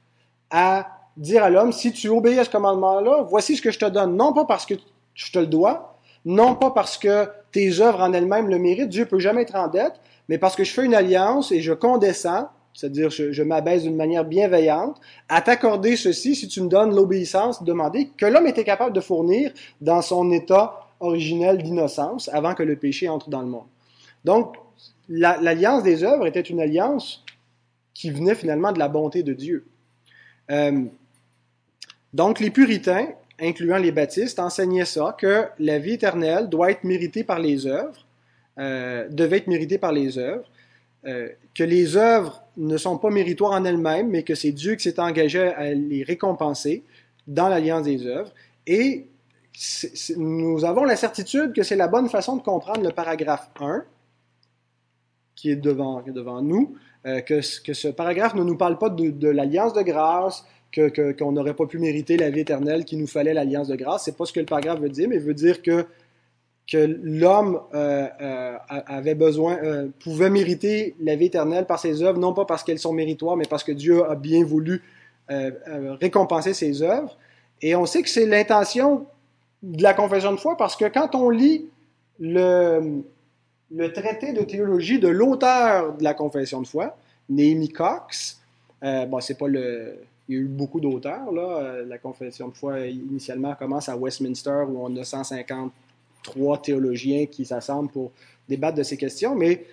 à 0.56 0.86
dire 1.16 1.42
à 1.42 1.50
l'homme, 1.50 1.72
si 1.72 1.90
tu 1.90 2.08
obéis 2.08 2.38
à 2.38 2.44
ce 2.44 2.50
commandement-là, 2.50 3.26
voici 3.28 3.56
ce 3.56 3.62
que 3.62 3.72
je 3.72 3.78
te 3.80 3.84
donne. 3.86 4.16
Non 4.16 4.32
pas 4.32 4.44
parce 4.44 4.64
que 4.64 4.74
je 5.14 5.32
te 5.32 5.40
le 5.40 5.48
dois, 5.48 5.98
non 6.24 6.54
pas 6.54 6.70
parce 6.70 6.96
que 6.96 7.28
tes 7.50 7.80
œuvres 7.80 8.00
en 8.00 8.12
elles-mêmes 8.12 8.48
le 8.48 8.60
méritent, 8.60 8.88
Dieu 8.88 9.04
peut 9.04 9.18
jamais 9.18 9.42
être 9.42 9.56
en 9.56 9.66
dette, 9.66 9.94
mais 10.28 10.38
parce 10.38 10.54
que 10.54 10.62
je 10.62 10.72
fais 10.72 10.84
une 10.84 10.94
alliance 10.94 11.50
et 11.50 11.60
je 11.60 11.72
condescends, 11.72 12.48
c'est-à-dire 12.72 13.10
je, 13.10 13.32
je 13.32 13.42
m'abaisse 13.42 13.82
d'une 13.82 13.96
manière 13.96 14.24
bienveillante, 14.24 15.00
à 15.28 15.42
t'accorder 15.42 15.96
ceci 15.96 16.36
si 16.36 16.46
tu 16.46 16.62
me 16.62 16.68
donnes 16.68 16.94
l'obéissance 16.94 17.64
demandée 17.64 18.10
que 18.16 18.26
l'homme 18.26 18.46
était 18.46 18.64
capable 18.64 18.92
de 18.92 19.00
fournir 19.00 19.52
dans 19.80 20.02
son 20.02 20.30
état 20.30 20.86
originel 21.00 21.64
d'innocence 21.64 22.30
avant 22.32 22.54
que 22.54 22.62
le 22.62 22.76
péché 22.76 23.08
entre 23.08 23.28
dans 23.28 23.42
le 23.42 23.48
monde. 23.48 23.66
Donc, 24.24 24.54
l'alliance 25.08 25.82
des 25.82 26.04
œuvres 26.04 26.28
était 26.28 26.40
une 26.40 26.60
alliance 26.60 27.24
qui 27.92 28.10
venait 28.10 28.36
finalement 28.36 28.70
de 28.70 28.78
la 28.78 28.88
bonté 28.88 29.24
de 29.24 29.32
Dieu. 29.32 29.66
Euh, 30.50 30.84
donc, 32.12 32.40
les 32.40 32.50
puritains, 32.50 33.08
incluant 33.40 33.78
les 33.78 33.92
baptistes, 33.92 34.38
enseignaient 34.38 34.84
ça, 34.84 35.16
que 35.18 35.46
la 35.58 35.78
vie 35.78 35.94
éternelle 35.94 36.48
doit 36.48 36.70
être 36.70 36.84
méritée 36.84 37.24
par 37.24 37.38
les 37.38 37.66
œuvres, 37.66 38.06
euh, 38.58 39.08
devait 39.08 39.38
être 39.38 39.48
méritée 39.48 39.78
par 39.78 39.92
les 39.92 40.18
œuvres, 40.18 40.48
euh, 41.06 41.28
que 41.54 41.64
les 41.64 41.96
œuvres 41.96 42.42
ne 42.56 42.76
sont 42.76 42.98
pas 42.98 43.10
méritoires 43.10 43.52
en 43.52 43.64
elles-mêmes, 43.64 44.08
mais 44.10 44.22
que 44.22 44.34
c'est 44.34 44.52
Dieu 44.52 44.76
qui 44.76 44.84
s'est 44.84 45.00
engagé 45.00 45.40
à 45.40 45.72
les 45.72 46.02
récompenser 46.02 46.84
dans 47.26 47.48
l'alliance 47.48 47.84
des 47.84 48.06
œuvres. 48.06 48.32
Et 48.66 49.06
nous 50.16 50.64
avons 50.64 50.84
la 50.84 50.96
certitude 50.96 51.52
que 51.52 51.62
c'est 51.62 51.76
la 51.76 51.88
bonne 51.88 52.08
façon 52.08 52.36
de 52.36 52.42
comprendre 52.42 52.82
le 52.82 52.90
paragraphe 52.90 53.50
1, 53.60 53.84
qui 55.34 55.50
est 55.50 55.56
devant, 55.56 56.02
devant 56.02 56.42
nous, 56.42 56.76
euh, 57.06 57.20
que, 57.20 57.40
ce 57.42 57.88
paragraphe 57.88 58.34
ne 58.34 58.42
nous 58.42 58.56
parle 58.56 58.78
pas 58.78 58.88
de, 58.88 59.28
l'alliance 59.28 59.72
de 59.74 59.82
grâce, 59.82 60.46
qu'on 60.74 60.90
que, 60.90 61.24
n'aurait 61.24 61.54
pas 61.54 61.66
pu 61.66 61.78
mériter 61.78 62.16
la 62.16 62.30
vie 62.30 62.40
éternelle, 62.40 62.84
qu'il 62.84 62.98
nous 62.98 63.06
fallait 63.06 63.34
l'alliance 63.34 63.68
de 63.68 63.76
grâce. 63.76 64.04
C'est 64.04 64.16
pas 64.16 64.24
ce 64.24 64.32
que 64.32 64.40
le 64.40 64.46
paragraphe 64.46 64.80
veut 64.80 64.88
dire, 64.88 65.08
mais 65.08 65.16
il 65.16 65.22
veut 65.22 65.34
dire 65.34 65.62
que, 65.62 65.86
que 66.66 66.98
l'homme 67.02 67.60
euh, 67.74 68.06
euh, 68.20 68.56
avait 68.68 69.14
besoin, 69.14 69.58
pouvait 70.02 70.30
mériter 70.30 70.94
la 71.00 71.14
vie 71.14 71.26
éternelle 71.26 71.66
par 71.66 71.78
ses 71.78 72.02
œuvres, 72.02 72.18
non 72.18 72.32
pas 72.32 72.46
parce 72.46 72.64
qu'elles 72.64 72.78
sont 72.78 72.94
méritoires, 72.94 73.36
mais 73.36 73.46
parce 73.48 73.64
que 73.64 73.72
Dieu 73.72 74.04
a 74.04 74.14
bien 74.14 74.44
voulu 74.44 74.82
récompenser 75.28 76.54
ses 76.54 76.82
œuvres. 76.82 77.16
Et 77.62 77.76
on 77.76 77.86
sait 77.86 78.02
que 78.02 78.08
c'est 78.08 78.26
l'intention 78.26 79.06
de 79.62 79.82
la 79.82 79.94
confession 79.94 80.32
de 80.32 80.36
foi 80.36 80.56
parce 80.56 80.76
que 80.76 80.84
quand 80.86 81.14
on 81.14 81.30
lit 81.30 81.66
le, 82.18 83.02
le 83.70 83.92
traité 83.92 84.32
de 84.32 84.42
théologie 84.42 84.98
de 84.98 85.08
l'auteur 85.08 85.96
de 85.96 86.04
la 86.04 86.14
confession 86.14 86.62
de 86.62 86.66
foi, 86.66 86.96
Néhémie 87.28 87.70
Cox. 87.70 88.40
Euh, 88.82 89.06
bon, 89.06 89.20
c'est 89.20 89.38
pas 89.38 89.48
le. 89.48 89.96
Il 90.28 90.34
y 90.34 90.38
a 90.38 90.40
eu 90.40 90.46
beaucoup 90.46 90.80
d'auteurs, 90.80 91.30
là. 91.32 91.58
Euh, 91.58 91.84
la 91.86 91.98
confession 91.98 92.48
de 92.48 92.54
foi, 92.54 92.80
initialement, 92.80 93.54
commence 93.54 93.88
à 93.88 93.96
Westminster, 93.96 94.64
où 94.68 94.82
on 94.82 94.96
a 94.96 95.04
153 95.04 96.62
théologiens 96.62 97.26
qui 97.26 97.44
s'assemblent 97.44 97.90
pour 97.90 98.10
débattre 98.48 98.78
de 98.78 98.82
ces 98.82 98.96
questions. 98.96 99.34
Mais 99.34 99.66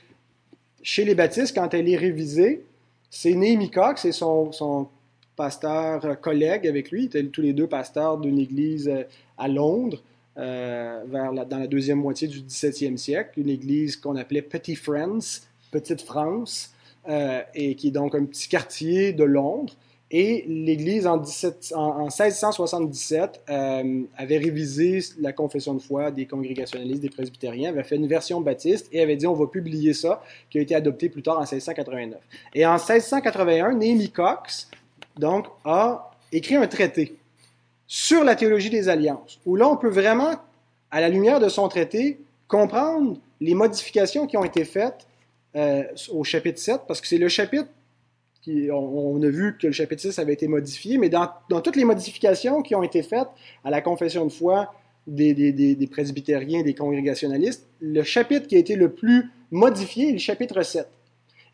chez 0.82 1.06
les 1.06 1.16
baptistes, 1.16 1.56
quand 1.56 1.74
elle 1.74 1.88
est 1.88 1.98
révisée, 1.98 2.66
c'est 3.10 3.34
Néhémie 3.34 3.72
Cox 3.72 4.04
et 4.04 4.12
son, 4.12 4.52
son 4.52 4.88
pasteur 5.38 6.04
euh, 6.04 6.16
collègue 6.16 6.68
avec 6.68 6.92
lui, 6.92 7.04
ils 7.04 7.06
étaient 7.06 7.24
tous 7.24 7.42
les 7.42 7.54
deux 7.54 7.68
pasteurs 7.68 8.18
d'une 8.18 8.40
église 8.40 8.92
à 9.38 9.48
Londres, 9.48 10.02
euh, 10.38 11.04
vers 11.08 11.34
dans 11.34 11.58
la 11.58 11.68
deuxième 11.68 12.00
moitié 12.00 12.28
du 12.28 12.42
17e 12.42 12.98
siècle, 12.98 13.40
une 13.40 13.50
église 13.50 13.98
qu'on 13.98 14.16
appelait 14.16 14.42
Petit 14.42 14.76
France, 14.76 15.48
Petite 15.72 16.02
France, 16.02 16.74
euh, 17.10 17.42
et 17.54 17.76
qui 17.76 17.90
est 17.90 17.92
donc 17.92 18.16
un 18.16 18.26
petit 18.26 18.48
quartier 18.48 19.14
de 19.14 19.24
Londres. 19.24 19.74
Et 20.14 20.44
l'Église, 20.48 21.08
en, 21.08 21.18
17, 21.18 21.74
en, 21.74 21.82
en 21.82 22.04
1677, 22.04 23.42
euh, 23.50 24.02
avait 24.18 24.38
révisé 24.38 25.00
la 25.20 25.32
confession 25.32 25.74
de 25.74 25.80
foi 25.80 26.12
des 26.12 26.26
congrégationalistes, 26.26 27.02
des 27.02 27.10
presbytériens, 27.10 27.70
avait 27.70 27.84
fait 27.84 27.96
une 27.96 28.08
version 28.08 28.42
baptiste 28.42 28.90
et 28.92 29.02
avait 29.02 29.16
dit 29.16 29.26
on 29.26 29.34
va 29.34 29.48
publier 29.48 29.94
ça, 29.94 30.22
qui 30.50 30.60
a 30.60 30.62
été 30.62 30.76
adopté 30.76 31.08
plus 31.08 31.24
tard 31.24 31.38
en 31.38 31.42
1689. 31.42 32.20
Et 32.54 32.66
en 32.66 32.74
1681, 32.74 33.76
Néhémie 33.76 34.12
Cox, 34.12 34.70
donc, 35.18 35.48
a 35.66 36.12
écrit 36.32 36.56
un 36.56 36.68
traité 36.68 37.16
sur 37.94 38.24
la 38.24 38.36
théologie 38.36 38.70
des 38.70 38.88
alliances, 38.88 39.42
où 39.46 39.58
là, 39.58 39.68
on 39.68 39.76
peut 39.76 39.90
vraiment, 39.90 40.38
à 40.92 41.02
la 41.02 41.10
lumière 41.10 41.42
de 41.42 41.50
son 41.50 41.68
traité, 41.68 42.22
comprendre 42.48 43.18
les 43.42 43.54
modifications 43.54 44.28
qui 44.28 44.38
ont 44.38 44.46
été 44.46 44.64
faites 44.64 45.06
euh, 45.58 45.84
au 46.10 46.24
chapitre 46.24 46.58
7, 46.58 46.84
parce 46.88 47.02
que 47.02 47.08
c'est 47.08 47.18
le 47.18 47.28
chapitre 47.28 47.68
qui, 48.42 48.70
on, 48.72 49.22
a 49.22 49.28
vu 49.28 49.58
que 49.58 49.68
le 49.68 49.74
chapitre 49.74 50.04
6 50.04 50.20
avait 50.20 50.32
été 50.32 50.48
modifié, 50.48 50.98
mais 50.98 51.10
dans, 51.10 51.28
toutes 51.62 51.76
les 51.76 51.84
modifications 51.84 52.62
qui 52.62 52.76
ont 52.76 52.82
été 52.82 53.04
faites 53.04 53.28
à 53.66 53.70
la 53.70 53.82
confession 53.82 54.26
de 54.26 54.32
foi 54.32 54.74
des, 55.06 55.34
des, 55.34 55.52
des, 55.52 55.88
presbytériens, 55.88 56.64
des 56.64 56.74
congrégationalistes, 56.74 57.68
le 57.82 58.04
chapitre 58.04 58.48
qui 58.48 58.56
a 58.56 58.60
été 58.60 58.78
le 58.78 58.94
plus 58.94 59.30
modifié 59.52 60.12
est 60.12 60.14
le 60.14 60.18
chapitre 60.18 60.62
7. 60.62 60.88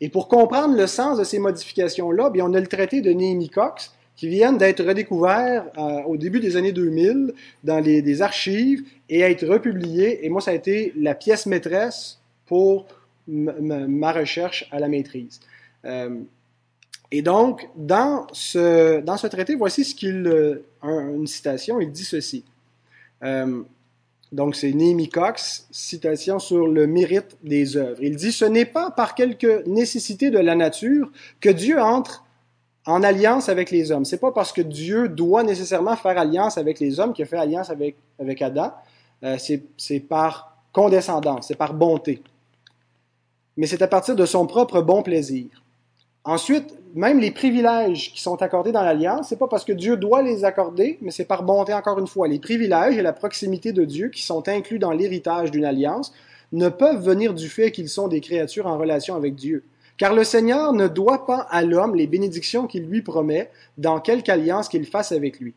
Et 0.00 0.08
pour 0.08 0.28
comprendre 0.28 0.76
le 0.76 0.86
sens 0.86 1.18
de 1.18 1.24
ces 1.24 1.40
modifications-là, 1.40 2.30
on 2.32 2.54
a 2.54 2.60
le 2.60 2.68
traité 2.68 3.00
de 3.00 3.10
Néhémie 3.10 3.50
Cox, 3.50 3.92
qui 4.18 4.26
viennent 4.28 4.58
d'être 4.58 4.84
redécouverts 4.84 5.66
euh, 5.78 6.02
au 6.02 6.16
début 6.16 6.40
des 6.40 6.56
années 6.56 6.72
2000 6.72 7.34
dans 7.62 7.78
les, 7.78 8.02
des 8.02 8.20
archives 8.20 8.82
et 9.08 9.22
à 9.22 9.30
être 9.30 9.46
republiés. 9.46 10.26
Et 10.26 10.28
moi, 10.28 10.40
ça 10.40 10.50
a 10.50 10.54
été 10.54 10.92
la 10.96 11.14
pièce 11.14 11.46
maîtresse 11.46 12.18
pour 12.44 12.88
ma 13.28 14.10
recherche 14.10 14.66
à 14.72 14.80
la 14.80 14.88
maîtrise. 14.88 15.38
Euh, 15.84 16.18
et 17.12 17.22
donc, 17.22 17.68
dans 17.76 18.26
ce, 18.32 19.00
dans 19.02 19.16
ce 19.16 19.28
traité, 19.28 19.54
voici 19.54 19.84
ce 19.84 19.94
qu'il, 19.94 20.26
euh, 20.26 20.64
une 20.82 21.28
citation, 21.28 21.80
il 21.80 21.92
dit 21.92 22.04
ceci. 22.04 22.44
Donc, 24.32 24.56
c'est 24.56 24.72
Néhémie 24.72 25.08
Cox, 25.08 25.68
citation 25.70 26.40
sur 26.40 26.66
le 26.66 26.88
mérite 26.88 27.36
des 27.44 27.76
œuvres. 27.76 28.02
Il 28.02 28.16
dit, 28.16 28.32
ce 28.32 28.44
n'est 28.44 28.66
pas 28.66 28.90
par 28.90 29.14
quelque 29.14 29.62
nécessité 29.68 30.30
de 30.30 30.38
la 30.38 30.56
nature 30.56 31.12
que 31.40 31.50
Dieu 31.50 31.80
entre 31.80 32.24
en 32.88 33.02
alliance 33.02 33.50
avec 33.50 33.70
les 33.70 33.92
hommes. 33.92 34.06
C'est 34.06 34.18
pas 34.18 34.32
parce 34.32 34.50
que 34.50 34.62
Dieu 34.62 35.08
doit 35.08 35.42
nécessairement 35.42 35.94
faire 35.94 36.16
alliance 36.16 36.56
avec 36.56 36.80
les 36.80 36.98
hommes 36.98 37.12
qu'il 37.12 37.22
a 37.24 37.28
fait 37.28 37.36
alliance 37.36 37.68
avec, 37.68 37.96
avec 38.18 38.40
Adam. 38.40 38.72
Euh, 39.24 39.36
c'est 39.76 40.00
par 40.00 40.56
condescendance, 40.72 41.48
c'est 41.48 41.56
par 41.56 41.74
bonté. 41.74 42.22
Mais 43.58 43.66
c'est 43.66 43.82
à 43.82 43.88
partir 43.88 44.16
de 44.16 44.24
son 44.24 44.46
propre 44.46 44.80
bon 44.80 45.02
plaisir. 45.02 45.46
Ensuite, 46.24 46.74
même 46.94 47.20
les 47.20 47.30
privilèges 47.30 48.10
qui 48.12 48.22
sont 48.22 48.40
accordés 48.40 48.72
dans 48.72 48.82
l'alliance, 48.82 49.28
c'est 49.28 49.38
pas 49.38 49.48
parce 49.48 49.64
que 49.66 49.72
Dieu 49.72 49.98
doit 49.98 50.22
les 50.22 50.46
accorder, 50.46 50.98
mais 51.02 51.10
c'est 51.10 51.26
par 51.26 51.42
bonté 51.42 51.74
encore 51.74 51.98
une 51.98 52.06
fois. 52.06 52.26
Les 52.26 52.38
privilèges 52.38 52.96
et 52.96 53.02
la 53.02 53.12
proximité 53.12 53.72
de 53.72 53.84
Dieu 53.84 54.08
qui 54.08 54.22
sont 54.22 54.48
inclus 54.48 54.78
dans 54.78 54.92
l'héritage 54.92 55.50
d'une 55.50 55.66
alliance 55.66 56.14
ne 56.52 56.70
peuvent 56.70 57.04
venir 57.04 57.34
du 57.34 57.50
fait 57.50 57.70
qu'ils 57.70 57.90
sont 57.90 58.08
des 58.08 58.22
créatures 58.22 58.66
en 58.66 58.78
relation 58.78 59.14
avec 59.14 59.34
Dieu. 59.34 59.64
Car 59.98 60.14
le 60.14 60.24
Seigneur 60.24 60.72
ne 60.72 60.86
doit 60.86 61.26
pas 61.26 61.40
à 61.50 61.62
l'homme 61.62 61.96
les 61.96 62.06
bénédictions 62.06 62.66
qu'il 62.66 62.84
lui 62.84 63.02
promet 63.02 63.50
dans 63.76 64.00
quelque 64.00 64.30
alliance 64.30 64.68
qu'il 64.68 64.86
fasse 64.86 65.12
avec 65.12 65.40
lui. 65.40 65.54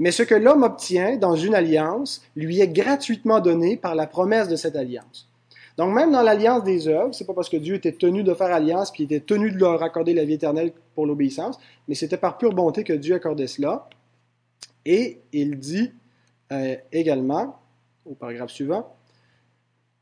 Mais 0.00 0.10
ce 0.10 0.24
que 0.24 0.34
l'homme 0.34 0.64
obtient 0.64 1.16
dans 1.16 1.36
une 1.36 1.54
alliance 1.54 2.22
lui 2.36 2.60
est 2.60 2.68
gratuitement 2.68 3.40
donné 3.40 3.76
par 3.76 3.94
la 3.94 4.06
promesse 4.06 4.48
de 4.48 4.56
cette 4.56 4.76
alliance. 4.76 5.28
Donc 5.76 5.94
même 5.94 6.10
dans 6.10 6.22
l'alliance 6.22 6.64
des 6.64 6.88
œuvres, 6.88 7.14
c'est 7.14 7.24
pas 7.24 7.34
parce 7.34 7.48
que 7.48 7.56
Dieu 7.56 7.76
était 7.76 7.92
tenu 7.92 8.24
de 8.24 8.34
faire 8.34 8.52
alliance 8.52 8.90
puis 8.90 9.04
était 9.04 9.20
tenu 9.20 9.52
de 9.52 9.58
leur 9.58 9.80
accorder 9.80 10.12
la 10.12 10.24
vie 10.24 10.34
éternelle 10.34 10.72
pour 10.96 11.06
l'obéissance, 11.06 11.56
mais 11.86 11.94
c'était 11.94 12.16
par 12.16 12.36
pure 12.36 12.52
bonté 12.52 12.82
que 12.82 12.92
Dieu 12.92 13.14
accordait 13.14 13.46
cela. 13.46 13.88
Et 14.84 15.20
il 15.32 15.56
dit 15.56 15.92
euh, 16.50 16.74
également, 16.90 17.60
au 18.04 18.14
paragraphe 18.14 18.50
suivant, 18.50 18.92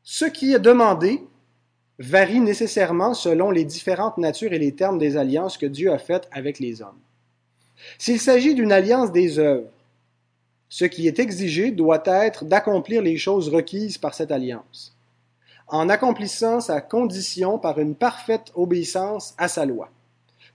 ce 0.01 0.25
qui 0.25 0.53
est 0.53 0.59
demandé 0.59 1.21
varie 1.99 2.39
nécessairement 2.39 3.13
selon 3.13 3.51
les 3.51 3.65
différentes 3.65 4.17
natures 4.17 4.53
et 4.53 4.59
les 4.59 4.73
termes 4.73 4.97
des 4.97 5.17
alliances 5.17 5.57
que 5.57 5.65
Dieu 5.65 5.91
a 5.91 5.97
faites 5.97 6.27
avec 6.31 6.59
les 6.59 6.81
hommes. 6.81 6.99
S'il 7.97 8.19
s'agit 8.19 8.55
d'une 8.55 8.71
alliance 8.71 9.11
des 9.11 9.39
œuvres, 9.39 9.69
ce 10.69 10.85
qui 10.85 11.07
est 11.07 11.19
exigé 11.19 11.71
doit 11.71 12.03
être 12.05 12.45
d'accomplir 12.45 13.01
les 13.01 13.17
choses 13.17 13.49
requises 13.49 13.97
par 13.97 14.13
cette 14.13 14.31
alliance. 14.31 14.93
en 15.69 15.89
accomplissant 15.89 16.61
sa 16.61 16.79
condition 16.79 17.59
par 17.59 17.77
une 17.79 17.93
parfaite 17.93 18.51
obéissance 18.55 19.35
à 19.37 19.49
sa 19.49 19.65
loi. 19.65 19.89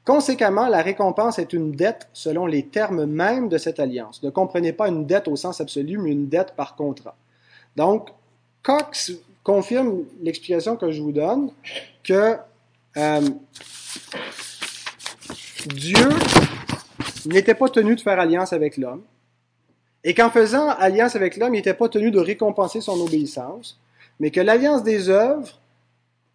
Conséquemment, 0.05 0.69
la 0.69 0.83
récompense 0.83 1.39
est 1.39 1.53
une 1.53 1.73
dette 1.73 2.09
selon 2.13 2.47
les 2.47 2.67
termes 2.67 3.05
mêmes 3.05 3.49
de 3.49 3.59
cette 3.59 3.79
alliance. 3.79 4.23
Ne 4.23 4.31
comprenez 4.31 4.73
pas 4.73 4.89
une 4.89 5.07
dette 5.07 5.29
au 5.29 5.37
sens 5.37 5.61
absolu, 5.61 5.99
mais 5.99 6.11
une 6.11 6.29
dette 6.29 6.55
par 6.57 6.75
contrat. 6.75 7.15
Donc, 7.77 8.09
Cox 8.63 9.13
confirme 9.43 10.05
l'explication 10.21 10.77
que 10.77 10.91
je 10.91 11.03
vous 11.03 11.13
donne, 11.13 11.51
que 12.05 12.37
euh, 12.97 13.21
Dieu 15.67 16.09
n'était 17.27 17.55
pas 17.55 17.69
tenu 17.69 17.97
de 17.97 18.01
faire 18.01 18.19
alliance 18.19 18.53
avec 18.53 18.77
l'homme, 18.77 19.03
et 20.05 20.15
qu'en 20.15 20.31
faisant 20.31 20.69
alliance 20.69 21.17
avec 21.17 21.37
l'homme, 21.37 21.55
il 21.55 21.59
n'était 21.59 21.75
pas 21.75 21.89
tenu 21.89 22.11
de 22.11 22.19
récompenser 22.19 22.81
son 22.81 23.01
obéissance, 23.01 23.79
mais 24.19 24.31
que 24.31 24.41
l'alliance 24.41 24.83
des 24.83 25.09
œuvres 25.09 25.61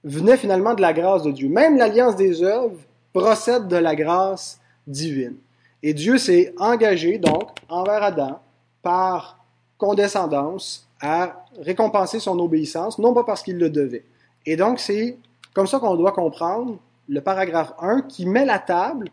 venait 0.03 0.37
finalement 0.37 0.73
de 0.73 0.81
la 0.81 0.93
grâce 0.93 1.23
de 1.23 1.31
Dieu. 1.31 1.49
Même 1.49 1.77
l'alliance 1.77 2.15
des 2.15 2.43
œuvres 2.43 2.79
procède 3.13 3.67
de 3.67 3.75
la 3.75 3.95
grâce 3.95 4.59
divine. 4.85 5.35
Et 5.83 5.93
Dieu 5.93 6.17
s'est 6.17 6.53
engagé 6.57 7.17
donc 7.17 7.49
envers 7.69 8.03
Adam 8.03 8.39
par 8.81 9.43
condescendance 9.77 10.86
à 11.01 11.45
récompenser 11.59 12.19
son 12.19 12.39
obéissance, 12.39 12.99
non 12.99 13.13
pas 13.13 13.23
parce 13.23 13.43
qu'il 13.43 13.57
le 13.57 13.69
devait. 13.69 14.05
Et 14.45 14.55
donc 14.55 14.79
c'est 14.79 15.17
comme 15.53 15.67
ça 15.67 15.79
qu'on 15.79 15.95
doit 15.95 16.11
comprendre 16.11 16.77
le 17.07 17.21
paragraphe 17.21 17.73
1 17.79 18.01
qui 18.01 18.25
met 18.25 18.45
la 18.45 18.59
table 18.59 19.09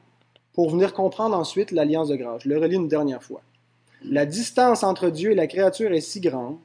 pour 0.53 0.71
venir 0.71 0.95
comprendre 0.95 1.37
ensuite 1.37 1.73
l'alliance 1.73 2.09
de 2.09 2.17
grâce. 2.17 2.43
Je 2.43 2.49
le 2.49 2.59
relis 2.59 2.77
une 2.77 2.89
dernière 2.89 3.23
fois. 3.23 3.43
La 4.05 4.27
distance 4.27 4.83
entre 4.85 5.11
Dieu 5.11 5.33
et 5.33 5.35
la 5.35 5.47
créature 5.47 5.93
est 5.93 6.01
si 6.01 6.21
grande 6.21 6.59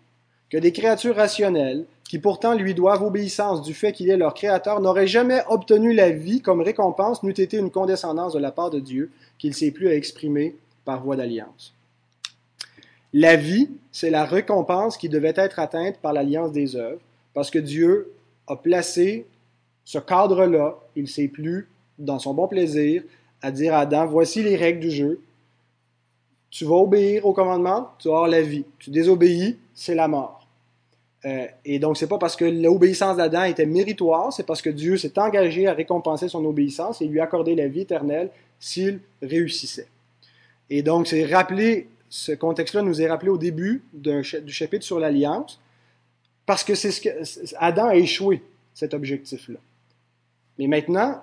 que 0.50 0.58
des 0.58 0.72
créatures 0.72 1.16
rationnelles, 1.16 1.86
qui 2.04 2.18
pourtant 2.18 2.56
lui 2.56 2.74
doivent 2.74 3.04
obéissance 3.04 3.62
du 3.62 3.76
fait 3.76 3.92
qu'il 3.92 4.10
est 4.10 4.18
leur 4.18 4.34
créateur, 4.34 4.82
n'auraient 4.82 5.08
jamais 5.08 5.44
obtenu 5.48 5.94
la 5.94 6.10
vie 6.10 6.42
comme 6.42 6.62
récompense 6.62 7.22
n'eût 7.22 7.32
été 7.32 7.58
une 7.58 7.70
condescendance 7.70 8.34
de 8.34 8.40
la 8.40 8.52
part 8.52 8.72
de 8.72 8.80
Dieu 8.80 9.12
qu'il 9.38 9.54
s'est 9.54 9.70
plus 9.70 9.90
à 9.90 9.94
exprimer 9.94 10.56
par 10.86 11.04
voie 11.04 11.16
d'alliance. 11.16 11.76
La 13.14 13.36
vie, 13.36 13.70
c'est 13.92 14.10
la 14.10 14.26
récompense 14.26 14.98
qui 14.98 15.10
devait 15.10 15.34
être 15.36 15.60
atteinte 15.60 15.98
par 16.00 16.14
l'alliance 16.14 16.52
des 16.52 16.76
œuvres, 16.76 17.02
parce 17.34 17.50
que 17.50 17.60
Dieu 17.60 18.12
a 18.48 18.56
placé 18.56 19.26
ce 19.84 19.98
cadre-là, 19.98 20.78
il 20.96 21.08
s'est 21.08 21.28
plus, 21.28 21.68
dans 21.98 22.20
son 22.20 22.34
bon 22.34 22.48
plaisir, 22.48 23.04
à 23.42 23.52
dire 23.52 23.74
à 23.74 23.80
Adam, 23.80 24.06
voici 24.06 24.44
les 24.44 24.56
règles 24.56 24.82
du 24.82 24.92
jeu, 24.92 25.22
tu 26.50 26.66
vas 26.66 26.76
obéir 26.76 27.26
au 27.26 27.34
commandement, 27.34 27.90
tu 28.00 28.08
vas 28.08 28.16
avoir 28.16 28.30
la 28.30 28.42
vie. 28.42 28.66
Tu 28.80 28.90
désobéis, 28.90 29.58
c'est 29.74 29.96
la 29.96 30.08
mort. 30.08 30.48
Euh, 31.26 31.46
et 31.66 31.80
donc, 31.80 31.98
c'est 31.98 32.08
pas 32.08 32.18
parce 32.18 32.36
que 32.36 32.46
l'obéissance 32.46 33.18
d'Adam 33.18 33.44
était 33.44 33.66
méritoire, 33.66 34.32
c'est 34.32 34.46
parce 34.46 34.62
que 34.62 34.70
Dieu 34.70 34.98
s'est 34.98 35.20
engagé 35.20 35.68
à 35.68 35.74
récompenser 35.74 36.30
son 36.30 36.44
obéissance 36.46 37.02
et 37.02 37.06
lui 37.06 37.20
accorder 37.20 37.56
la 37.56 37.68
vie 37.68 37.82
éternelle 37.82 38.30
s'il 38.60 39.02
réussissait. 39.22 39.88
Et 40.70 40.82
donc, 40.82 41.08
c'est 41.08 41.26
rappelé, 41.26 41.88
ce 42.10 42.32
contexte-là 42.32 42.82
nous 42.82 43.02
est 43.02 43.08
rappelé 43.08 43.30
au 43.30 43.38
début 43.38 43.84
du 43.94 44.52
chapitre 44.52 44.84
sur 44.84 45.00
l'Alliance, 45.00 45.60
parce 46.46 46.64
que 46.64 46.76
c'est 46.76 46.92
ce 46.92 47.02
que 47.02 47.10
Adam 47.58 47.88
a 47.88 47.96
échoué, 47.96 48.44
cet 48.74 48.94
objectif-là. 48.94 49.60
Mais 50.58 50.68
maintenant, 50.68 51.22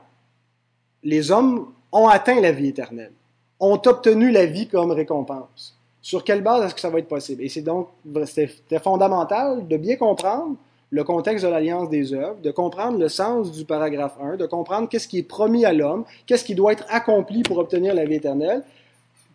les 1.03 1.31
hommes 1.31 1.73
ont 1.93 2.09
atteint 2.09 2.41
la 2.41 2.53
vie 2.53 2.69
éternelle 2.69 3.13
ont 3.61 3.81
obtenu 3.87 4.31
la 4.31 4.47
vie 4.47 4.69
comme 4.69 4.91
récompense. 4.91 5.77
Sur 6.03 6.25
quelle 6.25 6.43
base 6.43 6.65
est-ce 6.65 6.75
que 6.75 6.81
ça 6.81 6.91
va 6.91 6.99
être 6.99 7.09
possible? 7.09 7.43
Et 7.43 7.49
c'est 7.49 7.63
donc 7.63 7.89
c'était 8.27 8.79
fondamental 8.79 9.67
de 9.67 9.77
bien 9.77 9.97
comprendre 9.97 10.57
le 10.91 11.03
contexte 11.03 11.45
de 11.45 11.51
l'alliance 11.51 11.89
des 11.89 12.15
œuvres, 12.15 12.37
de 12.43 12.51
comprendre 12.53 12.99
le 12.99 13.09
sens 13.09 13.51
du 13.51 13.65
paragraphe 13.65 14.17
1, 14.21 14.37
de 14.37 14.47
comprendre 14.47 14.89
qu'est-ce 14.89 15.09
qui 15.09 15.19
est 15.19 15.25
promis 15.25 15.65
à 15.65 15.73
l'homme, 15.73 16.05
qu'est-ce 16.27 16.45
qui 16.45 16.55
doit 16.55 16.73
être 16.73 16.85
accompli 16.89 17.43
pour 17.43 17.59
obtenir 17.59 17.93
la 17.93 18.05
vie 18.05 18.15
éternelle, 18.15 18.63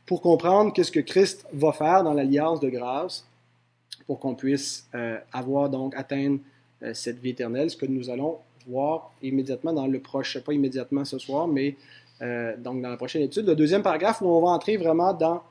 pour 0.06 0.22
comprendre 0.22 0.74
qu'est-ce 0.74 0.92
que 0.92 1.00
Christ 1.00 1.46
va 1.54 1.72
faire 1.72 2.04
dans 2.04 2.14
l'alliance 2.14 2.60
de 2.60 2.70
grâce, 2.70 3.26
pour 4.08 4.20
qu'on 4.20 4.36
puisse 4.36 4.88
euh, 4.96 5.18
avoir 5.32 5.70
donc 5.70 5.96
atteindre 5.96 6.40
euh, 6.84 6.94
cette 6.94 7.20
vie 7.20 7.30
éternelle, 7.30 7.70
ce 7.70 7.78
que 7.78 7.86
nous 7.86 8.10
allons 8.10 8.38
voir 8.68 9.12
immédiatement 9.22 9.74
dans 9.74 9.88
le 9.88 10.00
prochain, 10.00 10.42
pas 10.42 10.54
immédiatement 10.54 11.06
ce 11.06 11.18
soir, 11.18 11.48
mais 11.48 11.76
euh, 12.22 12.56
donc 12.58 12.82
dans 12.82 12.90
la 12.90 12.98
prochaine 12.98 13.22
étude, 13.24 13.48
le 13.48 13.56
deuxième 13.56 13.84
paragraphe 13.84 14.22
où 14.22 14.28
on 14.28 14.42
va 14.42 14.50
entrer 14.50 14.78
vraiment 14.78 15.14
dans 15.14 15.42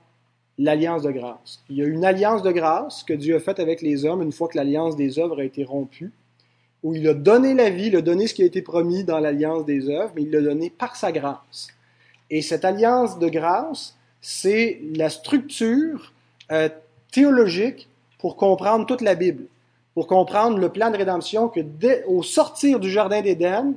l'alliance 0.58 1.02
de 1.02 1.10
grâce. 1.10 1.62
Il 1.70 1.76
y 1.76 1.82
a 1.82 1.86
une 1.86 2.04
alliance 2.04 2.42
de 2.42 2.52
grâce 2.52 3.02
que 3.02 3.14
Dieu 3.14 3.36
a 3.36 3.40
faite 3.40 3.60
avec 3.60 3.80
les 3.80 4.04
hommes 4.04 4.22
une 4.22 4.32
fois 4.32 4.48
que 4.48 4.56
l'alliance 4.56 4.94
des 4.94 5.18
œuvres 5.18 5.40
a 5.40 5.44
été 5.44 5.64
rompue, 5.64 6.12
où 6.82 6.94
il 6.94 7.06
a 7.08 7.14
donné 7.14 7.54
la 7.54 7.70
vie, 7.70 7.86
il 7.86 7.96
a 7.96 8.02
donné 8.02 8.26
ce 8.26 8.34
qui 8.34 8.42
a 8.42 8.46
été 8.46 8.62
promis 8.62 9.04
dans 9.04 9.18
l'alliance 9.18 9.64
des 9.64 9.88
œuvres, 9.88 10.12
mais 10.14 10.22
il 10.22 10.30
l'a 10.30 10.40
donné 10.40 10.70
par 10.70 10.96
sa 10.96 11.12
grâce. 11.12 11.68
Et 12.30 12.42
cette 12.42 12.64
alliance 12.64 13.18
de 13.18 13.28
grâce, 13.28 13.96
c'est 14.20 14.80
la 14.94 15.10
structure 15.10 16.12
euh, 16.52 16.68
théologique 17.10 17.88
pour 18.18 18.36
comprendre 18.36 18.86
toute 18.86 19.00
la 19.00 19.14
Bible, 19.14 19.44
pour 19.94 20.06
comprendre 20.06 20.58
le 20.58 20.68
plan 20.68 20.90
de 20.90 20.96
rédemption 20.96 21.48
que 21.48 21.60
dès, 21.60 22.04
au 22.04 22.22
sortir 22.22 22.80
du 22.80 22.90
Jardin 22.90 23.22
d'Éden, 23.22 23.74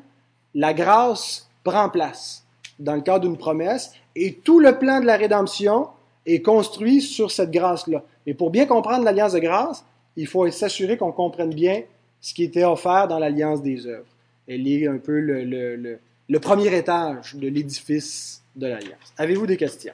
la 0.53 0.73
grâce 0.73 1.49
prend 1.63 1.89
place 1.89 2.43
dans 2.79 2.95
le 2.95 3.01
cadre 3.01 3.27
d'une 3.27 3.37
promesse, 3.37 3.93
et 4.15 4.33
tout 4.33 4.59
le 4.59 4.77
plan 4.77 4.99
de 4.99 5.05
la 5.05 5.15
rédemption 5.15 5.87
est 6.25 6.41
construit 6.41 7.01
sur 7.01 7.31
cette 7.31 7.51
grâce-là. 7.51 8.03
Mais 8.25 8.33
pour 8.33 8.49
bien 8.49 8.65
comprendre 8.65 9.03
l'alliance 9.03 9.33
de 9.33 9.39
grâce, 9.39 9.85
il 10.15 10.27
faut 10.27 10.49
s'assurer 10.51 10.97
qu'on 10.97 11.11
comprenne 11.11 11.53
bien 11.53 11.81
ce 12.21 12.33
qui 12.33 12.43
était 12.43 12.63
offert 12.63 13.07
dans 13.07 13.19
l'alliance 13.19 13.61
des 13.61 13.85
œuvres. 13.87 14.05
Elle 14.47 14.67
est 14.67 14.87
un 14.87 14.97
peu 14.97 15.19
le, 15.19 16.39
premier 16.39 16.75
étage 16.75 17.35
de 17.35 17.47
l'édifice 17.47 18.41
de 18.55 18.67
l'alliance. 18.67 19.13
Avez-vous 19.17 19.47
des 19.47 19.57
questions? 19.57 19.93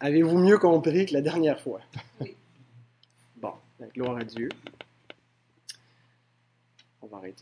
Avez-vous 0.00 0.38
mieux 0.38 0.58
compris 0.58 1.06
que 1.06 1.12
la 1.12 1.20
dernière 1.20 1.60
fois? 1.60 1.80
Bon, 3.36 3.52
gloire 3.94 4.16
à 4.16 4.24
Dieu. 4.24 4.48
On 7.02 7.06
va 7.06 7.18
arrêter 7.18 7.38